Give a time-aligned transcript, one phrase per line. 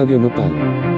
[0.00, 0.89] Radio Nopal.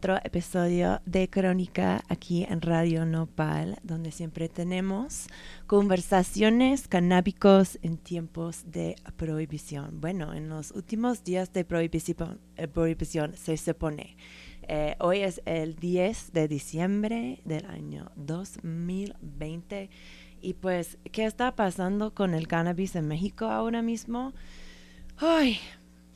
[0.00, 5.26] Otro episodio de Crónica aquí en Radio Nopal, donde siempre tenemos
[5.66, 10.00] conversaciones canábicos en tiempos de prohibición.
[10.00, 14.16] Bueno, en los últimos días de prohibición, eh, prohibición se supone.
[14.62, 19.90] Eh, hoy es el 10 de diciembre del año 2020.
[20.40, 24.32] Y pues, ¿qué está pasando con el cannabis en México ahora mismo?
[25.18, 25.58] Ay,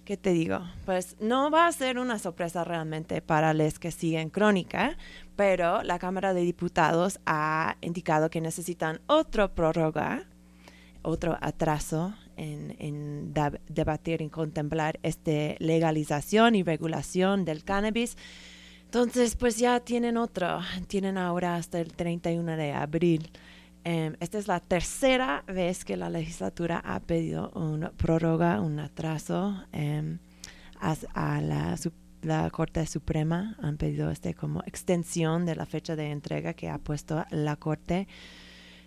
[0.04, 0.60] ¿qué te digo?
[0.84, 4.96] Pues no va a ser una sorpresa realmente para los que siguen Crónica,
[5.36, 10.24] pero la Cámara de Diputados ha indicado que necesitan otra prórroga,
[11.02, 13.32] otro atraso en,
[13.68, 18.16] debatir y contemplar esta legalización y regulación del cannabis.
[18.84, 23.30] Entonces, pues ya tienen otro, tienen ahora hasta el 31 de abril.
[23.84, 29.62] Em, esta es la tercera vez que la legislatura ha pedido una prórroga, un atraso
[29.72, 30.18] em,
[30.80, 33.56] a, la, Corte Suprema.
[33.60, 38.08] Han pedido este como extensión de la fecha de entrega que ha puesto la Corte.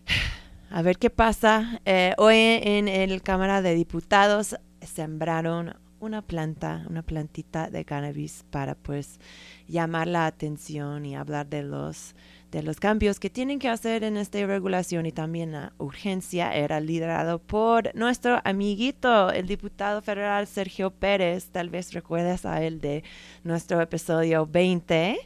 [0.70, 1.80] A ver qué pasa.
[1.86, 8.76] Eh, hoy en el Cámara de Diputados sembraron una planta, una plantita de cannabis para
[8.76, 9.20] pues
[9.68, 12.16] llamar la atención y hablar de los
[12.52, 16.80] de los cambios que tienen que hacer en esta regulación y también la urgencia era
[16.80, 21.50] liderado por nuestro amiguito, el diputado federal Sergio Pérez.
[21.50, 23.04] Tal vez recuerdas a él de
[23.44, 25.18] nuestro episodio 20.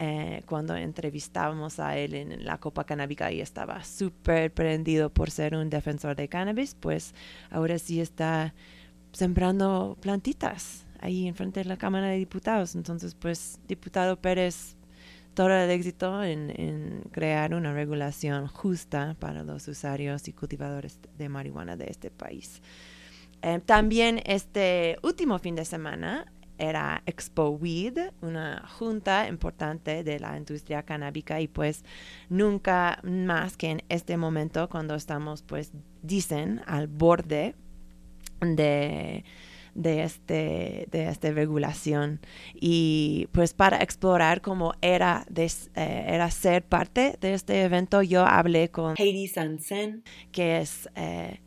[0.00, 5.56] Eh, cuando entrevistábamos a él en la Copa Canábica y estaba súper prendido por ser
[5.56, 7.14] un defensor de cannabis, pues
[7.50, 8.54] ahora sí está
[9.10, 12.74] sembrando plantitas ahí enfrente de la Cámara de Diputados.
[12.74, 14.76] Entonces, pues, diputado Pérez,
[15.38, 21.76] todo el éxito en, crear una regulación justa para los usuarios y cultivadores de marihuana
[21.76, 22.60] de este país.
[23.42, 26.26] Eh, también este último fin de semana
[26.58, 31.84] era Expo Weed, una junta importante de la industria canábica y pues
[32.28, 35.70] nunca más que en este momento cuando estamos pues
[36.02, 37.54] dicen al borde
[38.40, 39.24] de
[39.78, 42.20] de, este, de esta regulación.
[42.54, 48.70] Y pues para explorar cómo era, eh, era ser parte de este evento yo hablé
[48.70, 51.40] con Heidi Sansen que es eh,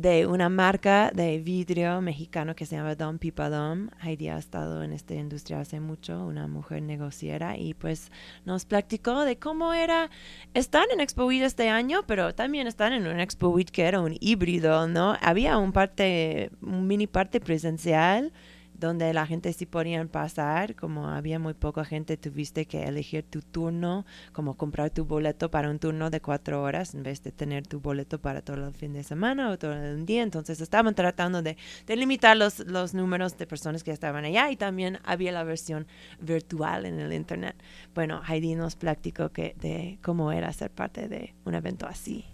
[0.00, 3.90] de una marca de vidrio mexicano que se llama Dom Pipa Dom.
[4.02, 8.10] Heidi ha estado en esta industria hace mucho, una mujer negociera, y pues
[8.46, 10.08] nos platicó de cómo era
[10.54, 14.88] estar en Expo este año, pero también estar en un Expo que era un híbrido,
[14.88, 15.18] ¿no?
[15.20, 18.32] Había un parte, un mini parte presencial
[18.80, 23.42] donde la gente sí podían pasar, como había muy poca gente, tuviste que elegir tu
[23.42, 27.66] turno, como comprar tu boleto para un turno de cuatro horas en vez de tener
[27.66, 30.22] tu boleto para todo el fin de semana o todo el día.
[30.22, 31.56] Entonces estaban tratando de,
[31.86, 35.86] limitar los, los números de personas que estaban allá y también había la versión
[36.18, 37.56] virtual en el internet.
[37.94, 42.24] Bueno, Heidi nos platicó que, de cómo era ser parte de un evento así.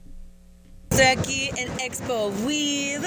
[0.97, 3.03] Estoy aquí en Expo Weed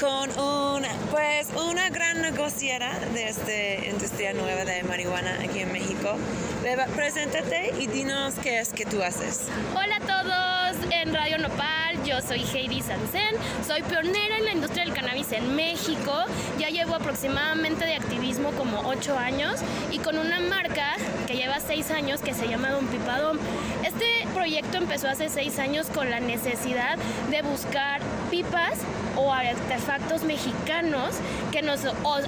[0.00, 6.16] con una, pues, una gran negociera de esta industria nueva de marihuana aquí en México.
[6.64, 9.42] Beba, preséntate y dinos qué es que tú haces.
[9.76, 14.84] Hola a todos en Radio Nopal, yo soy Heidi Sansen, soy pionera en la industria
[14.84, 16.24] del cannabis en México,
[16.58, 19.60] ya llevo aproximadamente de activismo como 8 años
[19.92, 20.96] y con una marca
[21.28, 23.38] que lleva 6 años que se llama Don Pipadón.
[23.84, 24.04] Este
[24.34, 26.98] proyecto empezó hace 6 años con la necesidad
[27.30, 28.78] de buscar pipas
[29.16, 31.14] o artefactos mexicanos
[31.52, 31.80] que nos,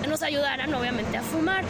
[0.08, 1.64] nos ayudaran obviamente a fumar.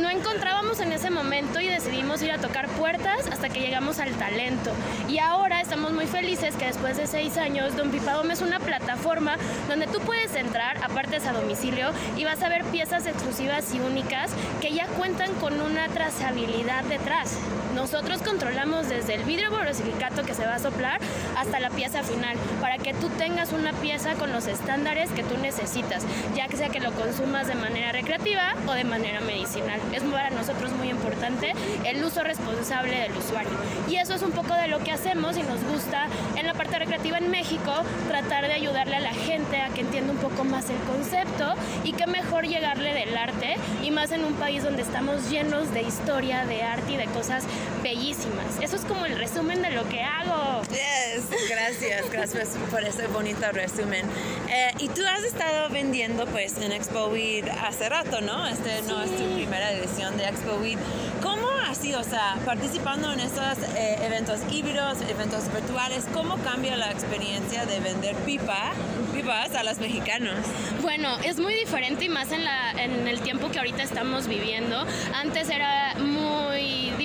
[0.00, 4.12] No encontrábamos en ese momento y decidimos ir a tocar puertas hasta que llegamos al
[4.14, 4.72] talento.
[5.08, 9.36] Y ahora estamos muy felices que después de seis años Don Pipadom es una plataforma
[9.68, 14.32] donde tú puedes entrar, aparte a domicilio, y vas a ver piezas exclusivas y únicas
[14.60, 17.38] que ya cuentan con una trazabilidad detrás.
[17.74, 21.00] Nosotros controlamos desde el vidrio borosificato que se va a soplar
[21.36, 25.36] hasta la pieza final para que tú tengas una pieza con los estándares que tú
[25.38, 29.80] necesitas, ya que sea que lo consumas de manera recreativa o de manera medicinal.
[29.92, 31.52] Es para nosotros muy importante
[31.84, 33.52] el uso responsable del usuario.
[33.88, 36.78] Y eso es un poco de lo que hacemos y nos gusta en la parte
[36.78, 37.72] recreativa en México,
[38.08, 41.92] tratar de ayudarle a la gente a que entienda un poco más el concepto y
[41.92, 46.44] que mejor llegarle del arte y más en un país donde estamos llenos de historia,
[46.46, 47.44] de arte y de cosas
[47.82, 48.58] bellísimas.
[48.60, 50.62] Eso es como el resumen de lo que hago.
[50.70, 54.06] Yes, gracias Gracias, por ese bonito resumen.
[54.48, 58.46] Eh, y tú has estado vendiendo pues en Expo Weed hace rato, ¿no?
[58.46, 60.78] Este no es tu primera edición de Expo Weed.
[61.22, 66.76] ¿Cómo ha sido, o sea, participando en estos eh, eventos híbridos, eventos virtuales, cómo cambia
[66.76, 68.72] la experiencia de vender pipa,
[69.12, 70.34] pipas a los mexicanos?
[70.82, 74.84] Bueno, es muy diferente y más en, la, en el tiempo que ahorita estamos viviendo.
[75.14, 75.94] Antes era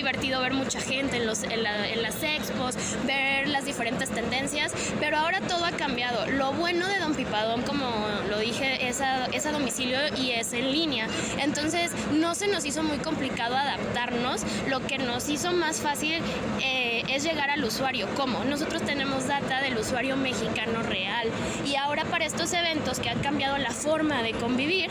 [0.00, 2.74] divertido ver mucha gente en, los, en, las expos,
[3.06, 6.26] ver las diferentes tendencias, pero ahora todo ha cambiado.
[6.30, 7.84] Lo bueno de Don Pipadón, como
[8.30, 11.06] lo dije, es a, es a domicilio y es en línea.
[11.38, 14.40] Entonces no se nos hizo muy complicado adaptarnos.
[14.70, 16.22] Lo que nos hizo más fácil
[16.62, 18.08] eh, es llegar al usuario.
[18.16, 18.42] ¿Cómo?
[18.44, 21.28] Nosotros tenemos data del usuario mexicano real
[21.66, 24.88] y ahora para estos eventos que han cambiado la forma de convivir,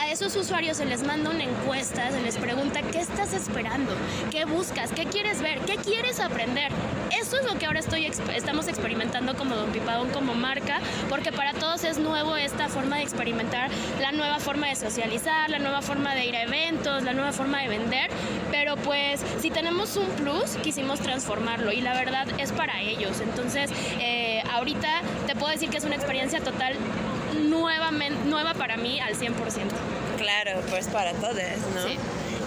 [0.00, 3.92] a esos usuarios se les manda una encuesta, se les pregunta qué estás esperando,
[4.30, 6.72] qué buscas, qué quieres ver, qué quieres aprender.
[7.10, 11.52] Eso es lo que ahora estoy, estamos experimentando como Don Pipadón, como marca, porque para
[11.52, 16.14] todos es nuevo esta forma de experimentar, la nueva forma de socializar, la nueva forma
[16.14, 18.10] de ir a eventos, la nueva forma de vender,
[18.50, 23.20] pero pues si tenemos un plus, quisimos transformarlo y la verdad es para ellos.
[23.20, 26.74] Entonces, eh, ahorita te puedo decir que es una experiencia total
[27.48, 29.32] nuevamente, nueva para mí al 100%.
[30.18, 31.36] Claro, pues para todos,
[31.74, 31.82] ¿no?
[31.82, 31.98] Sí.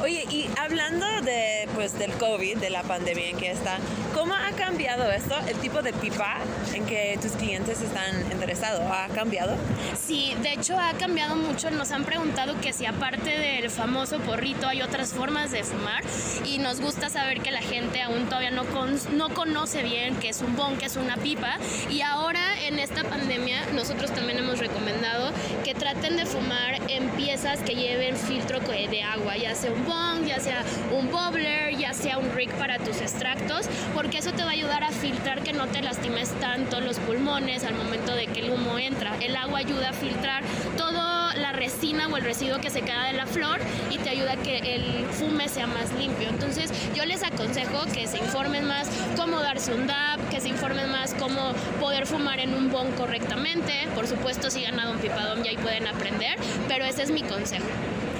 [0.01, 3.77] Oye, y hablando de, pues, del COVID, de la pandemia en que está,
[4.15, 6.37] ¿cómo ha cambiado esto, el tipo de pipa
[6.73, 8.81] en que tus clientes están interesados?
[8.91, 9.55] ¿Ha cambiado?
[9.95, 11.69] Sí, de hecho ha cambiado mucho.
[11.69, 16.03] Nos han preguntado que si aparte del famoso porrito hay otras formas de fumar
[16.45, 20.41] y nos gusta saber que la gente aún todavía no, no conoce bien qué es
[20.41, 21.57] un bon, qué es una pipa.
[21.91, 25.31] Y ahora en esta pandemia nosotros también hemos recomendado
[25.63, 29.85] que traten de fumar en piezas que lleven filtro de agua, ya sea un
[30.25, 34.49] ya sea un bubbler, ya sea un rig para tus extractos, porque eso te va
[34.49, 38.39] a ayudar a filtrar que no te lastimes tanto los pulmones al momento de que
[38.39, 39.15] el humo entra.
[39.19, 40.43] El agua ayuda a filtrar
[40.77, 44.33] toda la resina o el residuo que se queda de la flor y te ayuda
[44.33, 46.29] a que el fume sea más limpio.
[46.29, 50.89] Entonces yo les aconsejo que se informen más cómo darse un dab, que se informen
[50.91, 53.87] más cómo poder fumar en un bon correctamente.
[53.95, 57.65] Por supuesto, si ganado un pipadón ya ahí pueden aprender, pero ese es mi consejo.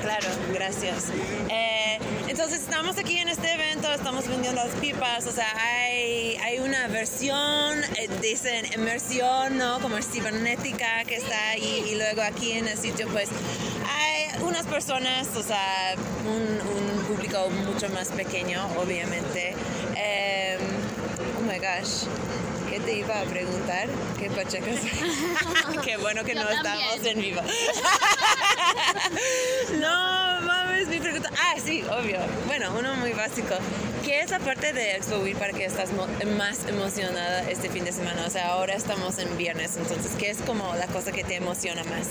[0.01, 1.05] Claro, gracias.
[1.50, 6.60] Eh, entonces estamos aquí en este evento, estamos vendiendo las pipas, o sea, hay, hay
[6.60, 9.79] una versión, eh, dicen inmersión, ¿no?
[9.79, 13.29] Como cibernética que está ahí y luego aquí en el sitio pues
[13.88, 19.53] hay unas personas, o sea, un, público mucho más pequeño, obviamente.
[19.98, 20.58] Eh,
[21.38, 22.05] oh my gosh.
[22.70, 23.89] ¿Qué te iba a preguntar?
[24.17, 24.79] ¿Qué pachecas?
[25.84, 27.41] Qué bueno que no estamos en vivo.
[29.80, 31.30] no, mames, mi pregunta.
[31.34, 32.20] Ah, sí, obvio.
[32.48, 33.56] Bueno, uno muy básico.
[34.03, 35.89] ¿Qué es la parte de Expo para que estás
[36.38, 38.25] más emocionada este fin de semana?
[38.25, 41.84] O sea, ahora estamos en viernes, entonces, ¿qué es como la cosa que te emociona
[41.84, 42.08] más?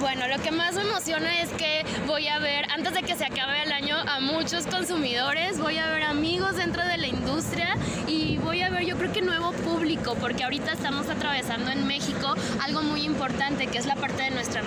[0.00, 3.24] Bueno, lo que más me emociona es que voy a ver, antes de que se
[3.24, 7.76] acabe el año, a muchos consumidores, voy a ver amigos dentro de la industria
[8.06, 12.34] y voy a ver, yo creo que nuevo público porque ahorita estamos atravesando en México
[12.62, 14.62] algo muy importante, que es la parte de nuestra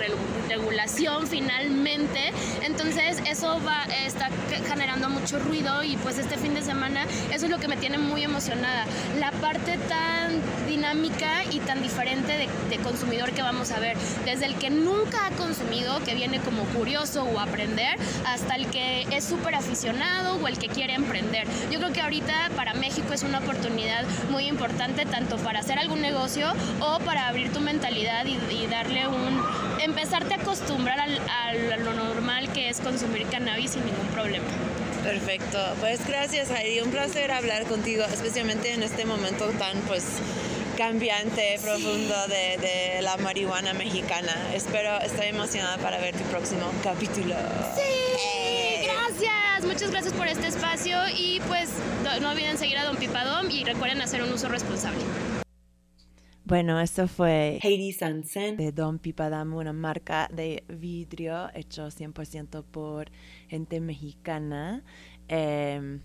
[0.48, 2.32] regulación finalmente.
[2.62, 4.30] Entonces eso va, está
[4.68, 7.98] generando mucho ruido y pues este fin de semana eso es lo que me tiene
[7.98, 8.86] muy emocionada.
[9.18, 14.46] La parte tan dinámica y tan diferente de, de consumidor que vamos a ver, desde
[14.46, 19.24] el que nunca ha consumido, que viene como curioso o aprender, hasta el que es
[19.24, 21.46] súper aficionado o el que quiere emprender.
[21.70, 26.00] Yo creo que ahorita para México es una oportunidad muy importante, tanto para hacer algún
[26.00, 29.42] negocio o para abrir tu mentalidad y, darle un...
[29.80, 34.46] empezarte a acostumbrar a lo normal que es consumir cannabis sin ningún problema.
[35.02, 40.04] Perfecto, pues gracias Heidi, un placer hablar contigo, especialmente en este momento tan pues
[40.76, 44.32] cambiante, profundo de, de, la marihuana mexicana.
[44.54, 47.34] Espero, estoy emocionada para ver tu próximo capítulo.
[47.74, 51.68] Sí, gracias, muchas gracias por este espacio y pues
[52.20, 55.02] no olviden seguir a Don Pipadón y recuerden hacer un uso responsable.
[56.44, 63.12] Bueno, esto fue Heidi Sansen de Don Pipadam, una marca de vidrio hecho 100% por
[63.48, 64.82] gente mexicana.
[65.28, 66.00] Em,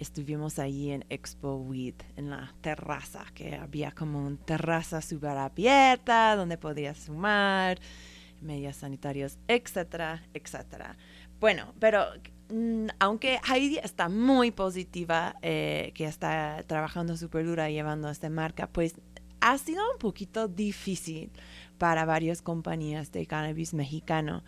[0.00, 6.34] estuvimos ahí en Expo Weed, en la terraza, que había como una terraza súper abierta
[6.34, 7.78] donde podías fumar,
[8.40, 10.96] medios sanitarios, etcétera, etcétera.
[11.38, 12.06] Bueno, pero
[12.48, 18.66] mm, aunque Heidi está muy positiva, eh, que está trabajando súper dura llevando esta marca,
[18.66, 18.96] pues
[19.40, 21.30] ha sido un poquito difícil
[21.78, 24.42] para varias compañías de cannabis mexicano.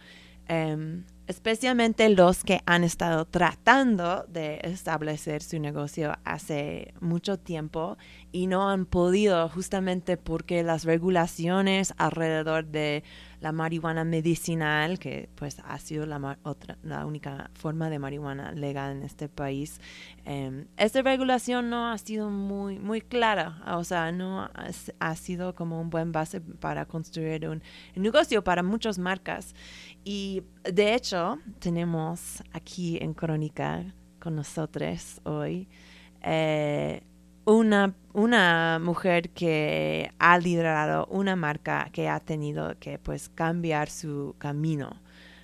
[0.49, 7.96] Em, especialmente los que han estado tratando de establecer su negocio hace mucho tiempo
[8.32, 13.04] y no han podido justamente porque las regulaciones alrededor de
[13.42, 18.96] la marihuana medicinal, que pues ha sido la, otra, la única forma de marihuana legal
[18.96, 19.80] en este país,
[20.25, 24.49] eh, esta regulación no ha sido muy, muy clara, o sea, no
[25.00, 27.62] ha, sido como un buen base para construir un,
[27.96, 29.54] un negocio para muchas marcas.
[30.04, 35.68] Y de hecho, tenemos aquí en Crónica con nosotros hoy
[36.22, 37.02] eh,
[37.44, 44.34] una, una mujer que ha liderado una marca que ha tenido que pues cambiar su
[44.38, 44.96] camino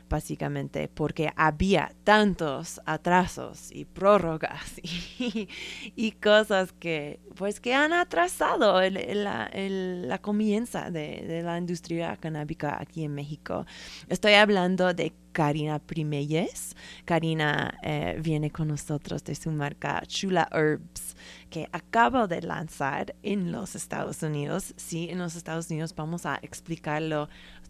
[0.08, 10.18] básicamente porque había tantos atrasos y prórrogas y, cosas que pues que han atrasado la,
[10.20, 13.66] comienza de, la industria canábica aquí en México.
[14.08, 16.74] Estoy hablando de Karina Primeyes.
[17.04, 21.14] Karina eh, viene con nosotros de su marca Chula Herbs
[21.50, 24.74] que acabo de lanzar en los Estados Unidos.
[24.76, 27.28] Sí, en los Estados Unidos vamos a explicarlo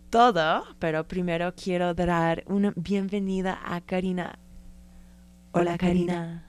[0.09, 4.39] todo, pero primero quiero dar una bienvenida a Karina.
[5.53, 6.45] Hola Karina.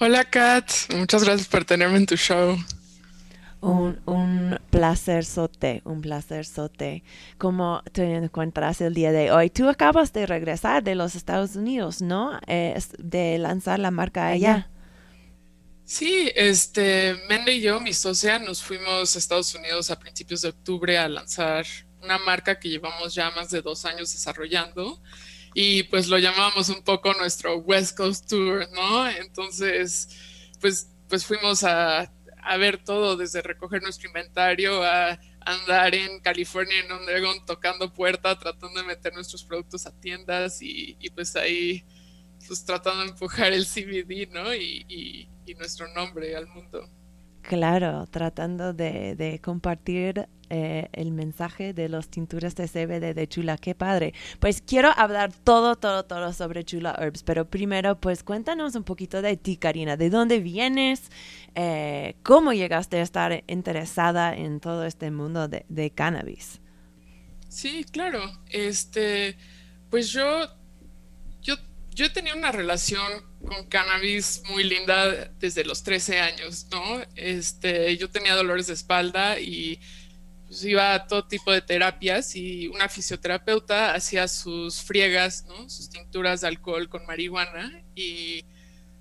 [0.00, 2.56] Hola Kat, muchas gracias por tenerme en tu show.
[3.60, 7.02] Un, un placer sote, un placer sote.
[7.38, 9.48] ¿Cómo te encuentras el día de hoy?
[9.48, 12.38] Tú acabas de regresar de los Estados Unidos, ¿no?
[12.46, 14.68] de lanzar la marca allá.
[15.84, 20.48] Sí, este, Mende y yo, mi socia, nos fuimos a Estados Unidos a principios de
[20.48, 21.66] octubre a lanzar
[22.04, 25.00] una marca que llevamos ya más de dos años desarrollando
[25.54, 29.08] y pues lo llamábamos un poco nuestro West Coast Tour, ¿no?
[29.08, 30.08] Entonces,
[30.60, 32.12] pues, pues fuimos a,
[32.42, 38.38] a ver todo, desde recoger nuestro inventario a andar en California, en Oregon, tocando puerta,
[38.38, 41.84] tratando de meter nuestros productos a tiendas y, y pues ahí,
[42.46, 44.54] pues tratando de empujar el CBD, ¿no?
[44.54, 46.90] Y, y, y nuestro nombre al mundo.
[47.46, 53.58] Claro, tratando de, compartir eh, el mensaje de los tinturas de CBD de Chula.
[53.58, 54.14] Qué padre.
[54.40, 59.20] Pues quiero hablar todo, todo, todo sobre Chula Herbs, pero primero, pues cuéntanos un poquito
[59.20, 59.98] de ti, Karina.
[59.98, 61.10] ¿De dónde vienes?
[61.54, 66.62] Eh, ¿Cómo llegaste a estar interesada en todo este mundo de, de cannabis?
[67.50, 68.22] Sí, claro.
[68.48, 69.36] Este,
[69.90, 70.48] pues yo,
[71.94, 77.02] yo, yo tenía una relación con cannabis muy linda desde los 13 años, ¿no?
[77.14, 79.80] Este, yo tenía dolores de espalda y
[80.46, 85.68] pues iba a todo tipo de terapias y una fisioterapeuta hacía sus friegas, ¿no?
[85.68, 88.44] Sus tinturas de alcohol con marihuana y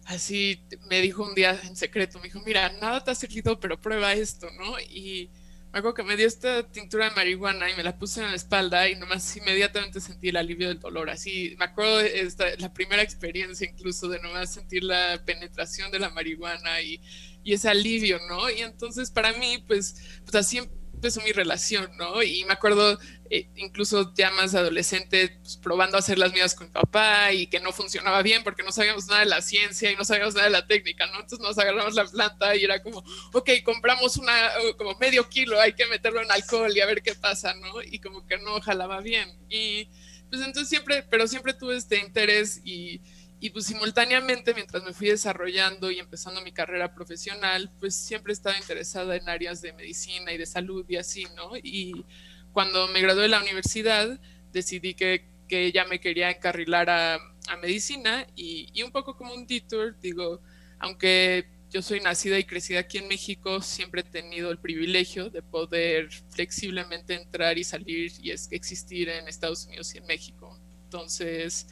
[0.05, 3.79] así me dijo un día en secreto, me dijo, mira, nada te ha servido, pero
[3.79, 4.79] prueba esto, ¿no?
[4.79, 5.29] Y
[5.73, 8.35] me acuerdo que me dio esta tintura de marihuana y me la puse en la
[8.35, 11.09] espalda y nomás inmediatamente sentí el alivio del dolor.
[11.09, 16.11] Así, me acuerdo esta, la primera experiencia incluso de nomás sentir la penetración de la
[16.11, 17.01] marihuana y,
[17.43, 18.51] y ese alivio, ¿no?
[18.51, 20.61] Y entonces para mí, pues, pues así
[21.03, 22.23] empezó mi relación, ¿no?
[22.23, 22.97] Y me acuerdo
[23.29, 27.47] eh, incluso ya más adolescente, pues, probando a hacer las mías con mi papá y
[27.47, 30.45] que no funcionaba bien porque no sabíamos nada de la ciencia y no sabíamos nada
[30.45, 31.15] de la técnica, ¿no?
[31.15, 34.33] Entonces nos agarramos la planta y era como, ok, compramos una,
[34.77, 37.81] como medio kilo, hay que meterlo en alcohol y a ver qué pasa, ¿no?
[37.81, 39.29] Y como que no jalaba bien.
[39.49, 39.89] Y
[40.29, 43.01] pues entonces siempre, pero siempre tuve este interés y
[43.43, 48.35] y pues simultáneamente, mientras me fui desarrollando y empezando mi carrera profesional, pues siempre he
[48.35, 51.51] estado interesada en áreas de medicina y de salud y así, ¿no?
[51.61, 52.05] Y
[52.53, 54.17] cuando me gradué de la universidad,
[54.53, 59.33] decidí que, que ya me quería encarrilar a, a medicina y, y, un poco como
[59.33, 60.39] un detour, digo,
[60.79, 65.41] aunque yo soy nacida y crecida aquí en México, siempre he tenido el privilegio de
[65.41, 70.57] poder flexiblemente entrar y salir y existir en Estados Unidos y en México.
[70.85, 71.67] Entonces,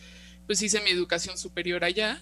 [0.52, 2.20] pues hice mi educación superior allá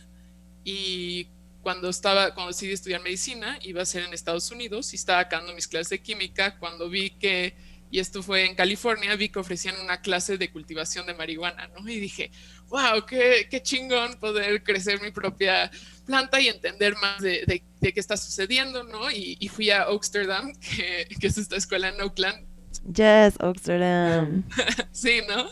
[0.63, 1.29] y
[1.63, 5.51] cuando estaba, cuando decidí estudiar medicina, iba a ser en Estados Unidos y estaba dando
[5.55, 7.55] mis clases de química cuando vi que,
[7.89, 11.89] y esto fue en California, vi que ofrecían una clase de cultivación de marihuana, ¿no?
[11.89, 12.29] Y dije,
[12.67, 15.71] wow, qué, qué chingón poder crecer mi propia
[16.05, 19.09] planta y entender más de, de, qué está sucediendo, ¿no?
[19.09, 22.45] Y, y fui a Oaksterdam, que, que, es esta escuela en Oakland.
[22.93, 24.43] Yes, Oaksterdam.
[24.91, 25.49] sí, ¿no?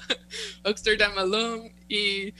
[0.63, 1.73] Oaksterdam alone.
[1.89, 2.33] Y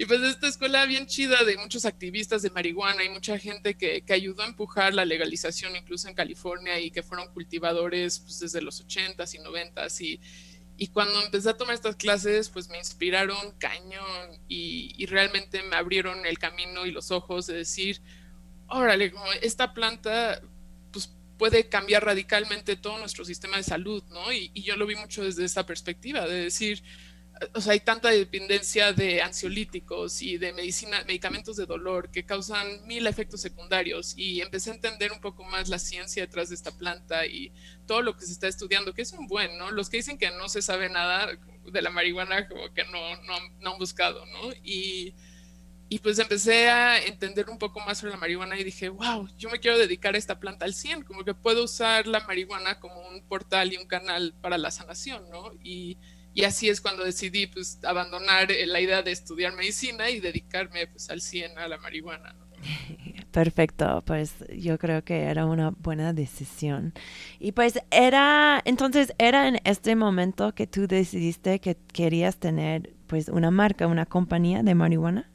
[0.00, 4.02] y pues esta escuela bien chida de muchos activistas de marihuana y mucha gente que,
[4.02, 8.62] que, ayudó a empujar la legalización incluso en California y que fueron cultivadores pues, desde
[8.62, 10.00] los 80s y 90s.
[10.00, 10.20] Y,
[10.76, 15.74] y cuando empecé a tomar estas clases, pues me inspiraron cañón y, y realmente me
[15.74, 18.00] abrieron el camino y los ojos de decir,
[18.68, 20.40] órale, como esta planta
[20.92, 24.32] pues puede cambiar radicalmente todo nuestro sistema de salud, ¿no?
[24.32, 26.84] Y, y yo lo vi mucho desde esta perspectiva, de decir,
[27.54, 32.86] o sea, hay tanta dependencia de ansiolíticos y de medicina, medicamentos de dolor que causan
[32.86, 36.76] mil efectos secundarios y empecé a entender un poco más la ciencia detrás de esta
[36.76, 37.52] planta y
[37.86, 39.70] todo lo que se está estudiando, que es un buen, ¿no?
[39.70, 41.28] Los que dicen que no se sabe nada
[41.64, 44.52] de la marihuana como que no, no, no han buscado, ¿no?
[44.62, 45.14] Y,
[45.88, 49.48] y pues empecé a entender un poco más sobre la marihuana y dije, wow, yo
[49.50, 53.00] me quiero dedicar a esta planta al 100, como que puedo usar la marihuana como
[53.08, 55.52] un portal y un canal para la sanación, ¿no?
[55.62, 55.98] Y
[56.38, 60.86] y así es cuando decidí pues, abandonar eh, la idea de estudiar medicina y dedicarme
[60.86, 62.36] pues, al 100 a la marihuana.
[63.32, 66.94] Perfecto, pues yo creo que era una buena decisión.
[67.40, 73.28] Y pues era, entonces era en este momento que tú decidiste que querías tener pues
[73.30, 75.28] una marca, una compañía de marihuana.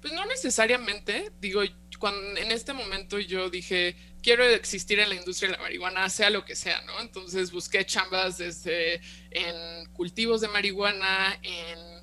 [0.00, 1.62] Pues no necesariamente, digo,
[1.98, 6.30] cuando en este momento yo dije, quiero existir en la industria de la marihuana, sea
[6.30, 7.00] lo que sea, ¿no?
[7.00, 9.00] Entonces busqué chambas desde
[9.30, 11.98] en cultivos de marihuana, en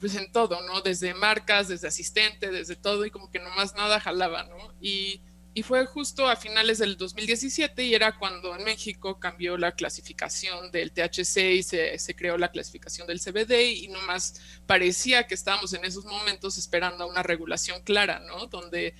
[0.00, 0.80] pues en todo, ¿no?
[0.80, 4.74] Desde marcas, desde asistente, desde todo, y como que nomás nada jalaba, ¿no?
[4.80, 5.20] Y,
[5.52, 10.70] y fue justo a finales del 2017 y era cuando en México cambió la clasificación
[10.70, 15.72] del THC y se, se creó la clasificación del CBD y nomás parecía que estábamos
[15.74, 18.46] en esos momentos esperando una regulación clara, ¿no?
[18.46, 18.94] Donde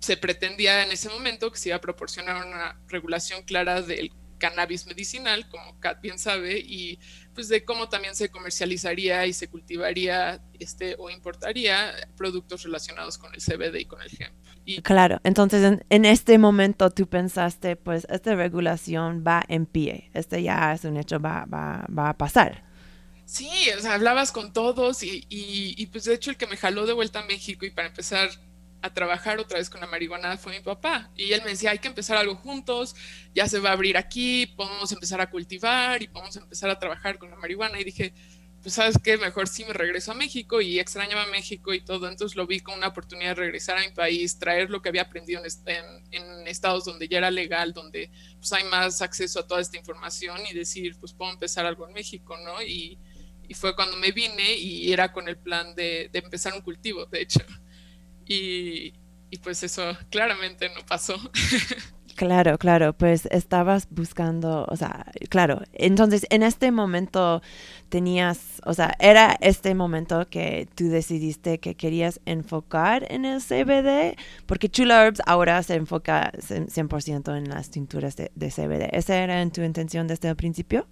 [0.00, 4.86] se pretendía en ese momento que se iba a proporcionar una regulación clara del cannabis
[4.86, 6.98] medicinal, como Kat bien sabe, y
[7.34, 13.34] pues de cómo también se comercializaría y se cultivaría este o importaría productos relacionados con
[13.34, 14.34] el CBD y con el hemp.
[14.64, 20.42] Y, claro, entonces en, este momento tú pensaste, pues esta regulación va en pie, este
[20.42, 22.64] ya es un hecho, va, va, va a pasar.
[23.24, 26.56] Sí, o sea, hablabas con todos y, y, y pues de hecho el que me
[26.56, 28.30] jaló de vuelta a México y para empezar
[28.82, 31.10] a trabajar otra vez con la marihuana fue mi papá.
[31.16, 32.94] Y él me decía, hay que empezar algo juntos,
[33.34, 37.18] ya se va a abrir aquí, podemos empezar a cultivar y podemos empezar a trabajar
[37.18, 37.80] con la marihuana.
[37.80, 38.14] Y dije,
[38.62, 42.08] pues sabes qué, mejor sí me regreso a México y extrañaba México y todo.
[42.08, 45.02] Entonces lo vi como una oportunidad de regresar a mi país, traer lo que había
[45.02, 49.76] aprendido en, estados donde ya era legal, donde pues hay más acceso a toda esta
[49.76, 52.62] información y decir, pues puedo empezar algo en México, ¿no?
[52.62, 52.98] Y,
[53.46, 57.06] y fue cuando me vine y era con el plan de, de empezar un cultivo,
[57.06, 57.40] de hecho.
[58.28, 58.92] Y,
[59.42, 61.16] pues eso claramente no pasó.
[62.16, 67.42] Claro, claro, pues estabas buscando, o sea, claro, entonces en este momento
[67.90, 74.16] tenías, o sea, era este momento que tú decidiste que querías enfocar en el CBD,
[74.46, 78.88] porque Chula Herbs ahora se enfoca 100% en las tinturas de, de, CBD.
[78.90, 80.88] ¿Esa era en tu intención desde el principio?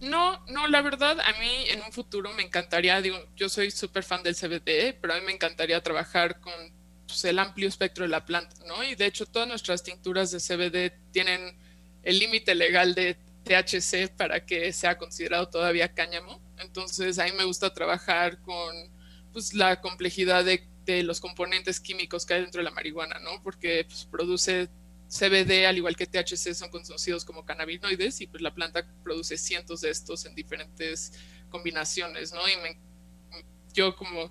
[0.00, 4.04] No, no, la verdad, a mí en un futuro me encantaría, digo, yo soy súper
[4.04, 6.52] fan del CBD, pero a mí me encantaría trabajar con
[7.06, 8.84] pues, el amplio espectro de la planta, ¿no?
[8.84, 11.56] Y de hecho todas nuestras tinturas de CBD tienen
[12.02, 16.42] el límite legal de THC para que sea considerado todavía cáñamo.
[16.58, 18.74] Entonces a mí me gusta trabajar con
[19.32, 23.42] pues, la complejidad de, de los componentes químicos que hay dentro de la marihuana, ¿no?
[23.42, 24.68] Porque pues, produce
[25.08, 29.80] CBD, al igual que THC, son conocidos como cannabinoides y pues la planta produce cientos
[29.80, 31.12] de estos en diferentes
[31.48, 32.40] combinaciones, ¿no?
[32.48, 32.54] Y
[33.72, 34.30] yo como,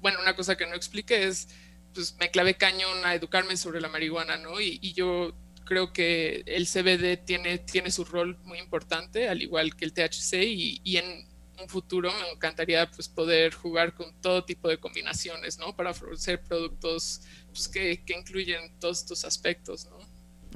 [0.00, 1.48] bueno, una cosa que no expliqué es,
[1.94, 4.60] pues me clavé cañón a educarme sobre la marihuana, ¿no?
[4.60, 9.84] Y, yo creo que el CBD tiene, tiene su rol muy importante, al igual que
[9.84, 11.26] el THC, y, y en
[11.60, 15.74] un futuro me encantaría pues poder jugar con todo tipo de combinaciones, ¿no?
[15.74, 19.98] Para ofrecer productos pues, que, que incluyen todos estos aspectos, ¿no?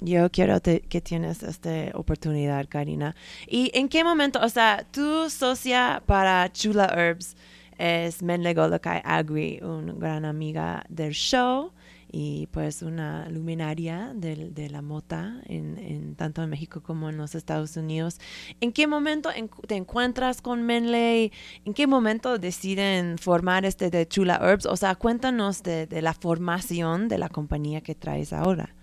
[0.00, 3.16] Yo quiero que tienes esta oportunidad, Karina.
[3.46, 7.36] ¿Y en qué momento, o sea, tu socia para Chula Herbs
[7.78, 11.72] es Menle Golokai Agri, una gran amiga del show
[12.12, 17.16] y pues una luminaria de, de la mota en, en, tanto en México como en
[17.16, 18.18] los Estados Unidos.
[18.60, 19.30] ¿En qué momento
[19.66, 21.32] te encuentras con Menley?
[21.64, 24.66] ¿En qué momento deciden formar este de Chula Herbs?
[24.66, 28.74] O sea, cuéntanos de, de la formación de la compañía que traes ahora.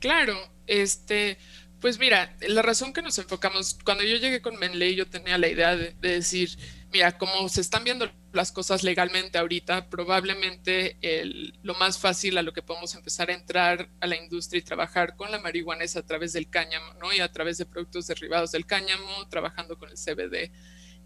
[0.00, 0.36] Claro,
[0.66, 1.38] este,
[1.80, 5.48] pues mira, la razón que nos enfocamos, cuando yo llegué con Menley, yo tenía la
[5.48, 6.50] idea de, decir,
[6.92, 12.42] mira, como se están viendo las cosas legalmente ahorita, probablemente el, lo más fácil a
[12.42, 15.96] lo que podemos empezar a entrar a la industria y trabajar con la marihuana es
[15.96, 17.12] a través del cáñamo, ¿no?
[17.12, 20.50] Y a través de productos derivados del cáñamo, trabajando con el CBD.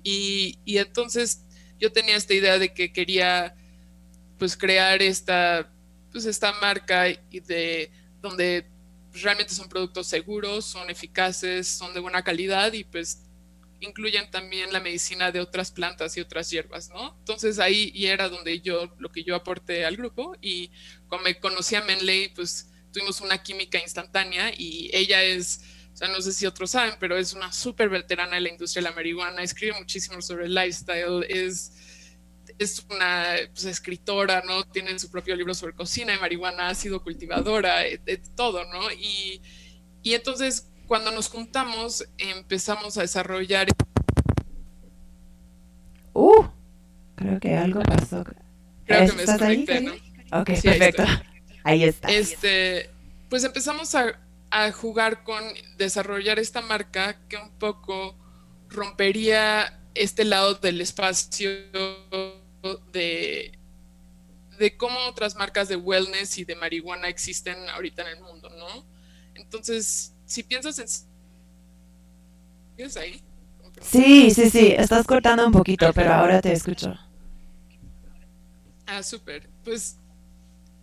[0.05, 1.47] Y, y entonces
[1.81, 3.57] yo tenía esta idea de que quería,
[4.39, 5.73] pues, crear esta,
[6.13, 8.74] pues, esta marca y de donde
[9.15, 13.23] realmente son productos seguros, son eficaces, son de buena calidad y pues
[13.81, 17.17] incluyen también la medicina de otras plantas y otras hierbas, ¿no?
[17.19, 20.71] Entonces ahí y era donde yo, lo que yo aporté al grupo y
[21.09, 25.61] cuando me conocí a Menley, pues tuvimos una química instantánea y ella es
[25.95, 28.83] o sea, no sé si otros saben, pero es una súper veterana de la industria
[28.83, 31.73] de la marihuana, escribe muchísimo sobre el lifestyle, es,
[32.59, 34.65] es una pues, escritora, ¿no?
[34.65, 38.91] Tiene su propio libro sobre cocina de marihuana, ha sido cultivadora, de, de todo, ¿no?
[38.93, 39.43] Y,
[40.03, 43.69] y entonces cuando nos juntamos empezamos a desarrollar...
[46.13, 46.45] Uh,
[47.17, 48.25] creo que algo pasó.
[48.85, 49.93] Creo que me desconecté, ¿no?
[50.41, 51.05] Ok, perfecto.
[51.65, 52.09] Ahí está.
[52.09, 52.91] Este,
[53.29, 55.43] pues empezamos a, a jugar con
[55.77, 58.17] desarrollar esta marca que un poco
[58.69, 61.49] rompería este lado del espacio
[62.93, 63.59] de,
[64.59, 68.87] de cómo otras marcas de wellness y de marihuana existen ahorita en el mundo, ¿no?
[69.35, 70.89] Entonces, si piensas en...
[72.77, 73.23] ¿Sigues ahí?
[73.81, 76.95] Sí, sí, sí, estás cortando un poquito, pero ahora te escucho.
[78.87, 79.49] Ah, súper.
[79.65, 79.99] Pues,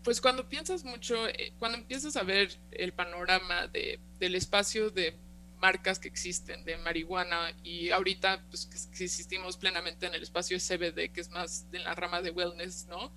[0.04, 5.18] pues cuando piensas mucho, eh, cuando empiezas a ver el panorama de, del espacio de
[5.62, 11.12] marcas que existen de marihuana y ahorita pues que existimos plenamente en el espacio CBD,
[11.14, 13.16] que es más de la rama de wellness, ¿no?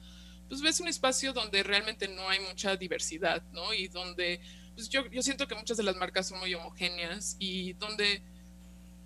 [0.48, 3.72] Pues ves un espacio donde realmente no hay mucha diversidad, ¿no?
[3.72, 4.40] Y donde
[4.74, 8.22] pues yo, yo siento que muchas de las marcas son muy homogéneas y donde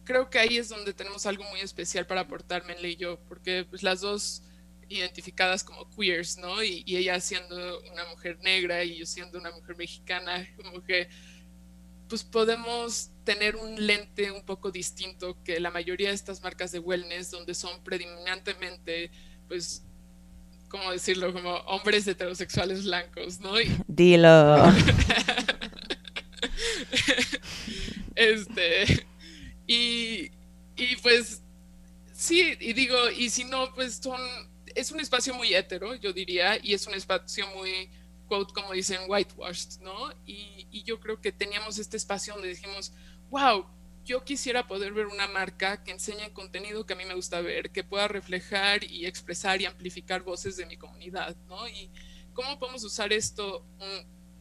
[0.04, 3.64] creo que ahí es donde tenemos algo muy especial para aportar Menle y yo, porque
[3.68, 4.42] pues las dos
[4.88, 6.62] identificadas como queers, ¿no?
[6.64, 11.08] Y, y, ella siendo una mujer negra y yo siendo una mujer mexicana, como que
[12.08, 16.78] pues podemos tener un lente un poco distinto que la mayoría de estas marcas de
[16.78, 19.10] wellness, donde son predominantemente,
[19.46, 19.84] pues,
[20.70, 21.30] ¿cómo decirlo?
[21.34, 23.60] Como hombres heterosexuales blancos, ¿no?
[23.60, 23.70] Y...
[23.86, 24.64] Dilo.
[28.14, 29.06] este,
[29.66, 30.30] y,
[30.74, 31.42] y pues,
[32.14, 34.18] sí, y digo, y si no, pues son,
[34.74, 37.90] es un espacio muy hetero, yo diría, y es un espacio muy
[38.26, 40.12] quote, como dicen, whitewashed, ¿no?
[40.24, 42.92] Y, y, yo creo que teníamos este espacio donde dijimos,
[43.30, 43.66] wow,
[44.04, 47.70] yo quisiera poder ver una marca que enseñe contenido que a mí me gusta ver,
[47.70, 51.68] que pueda reflejar y expresar y amplificar voces de mi comunidad, ¿no?
[51.68, 51.90] Y
[52.32, 53.66] cómo podemos usar esto,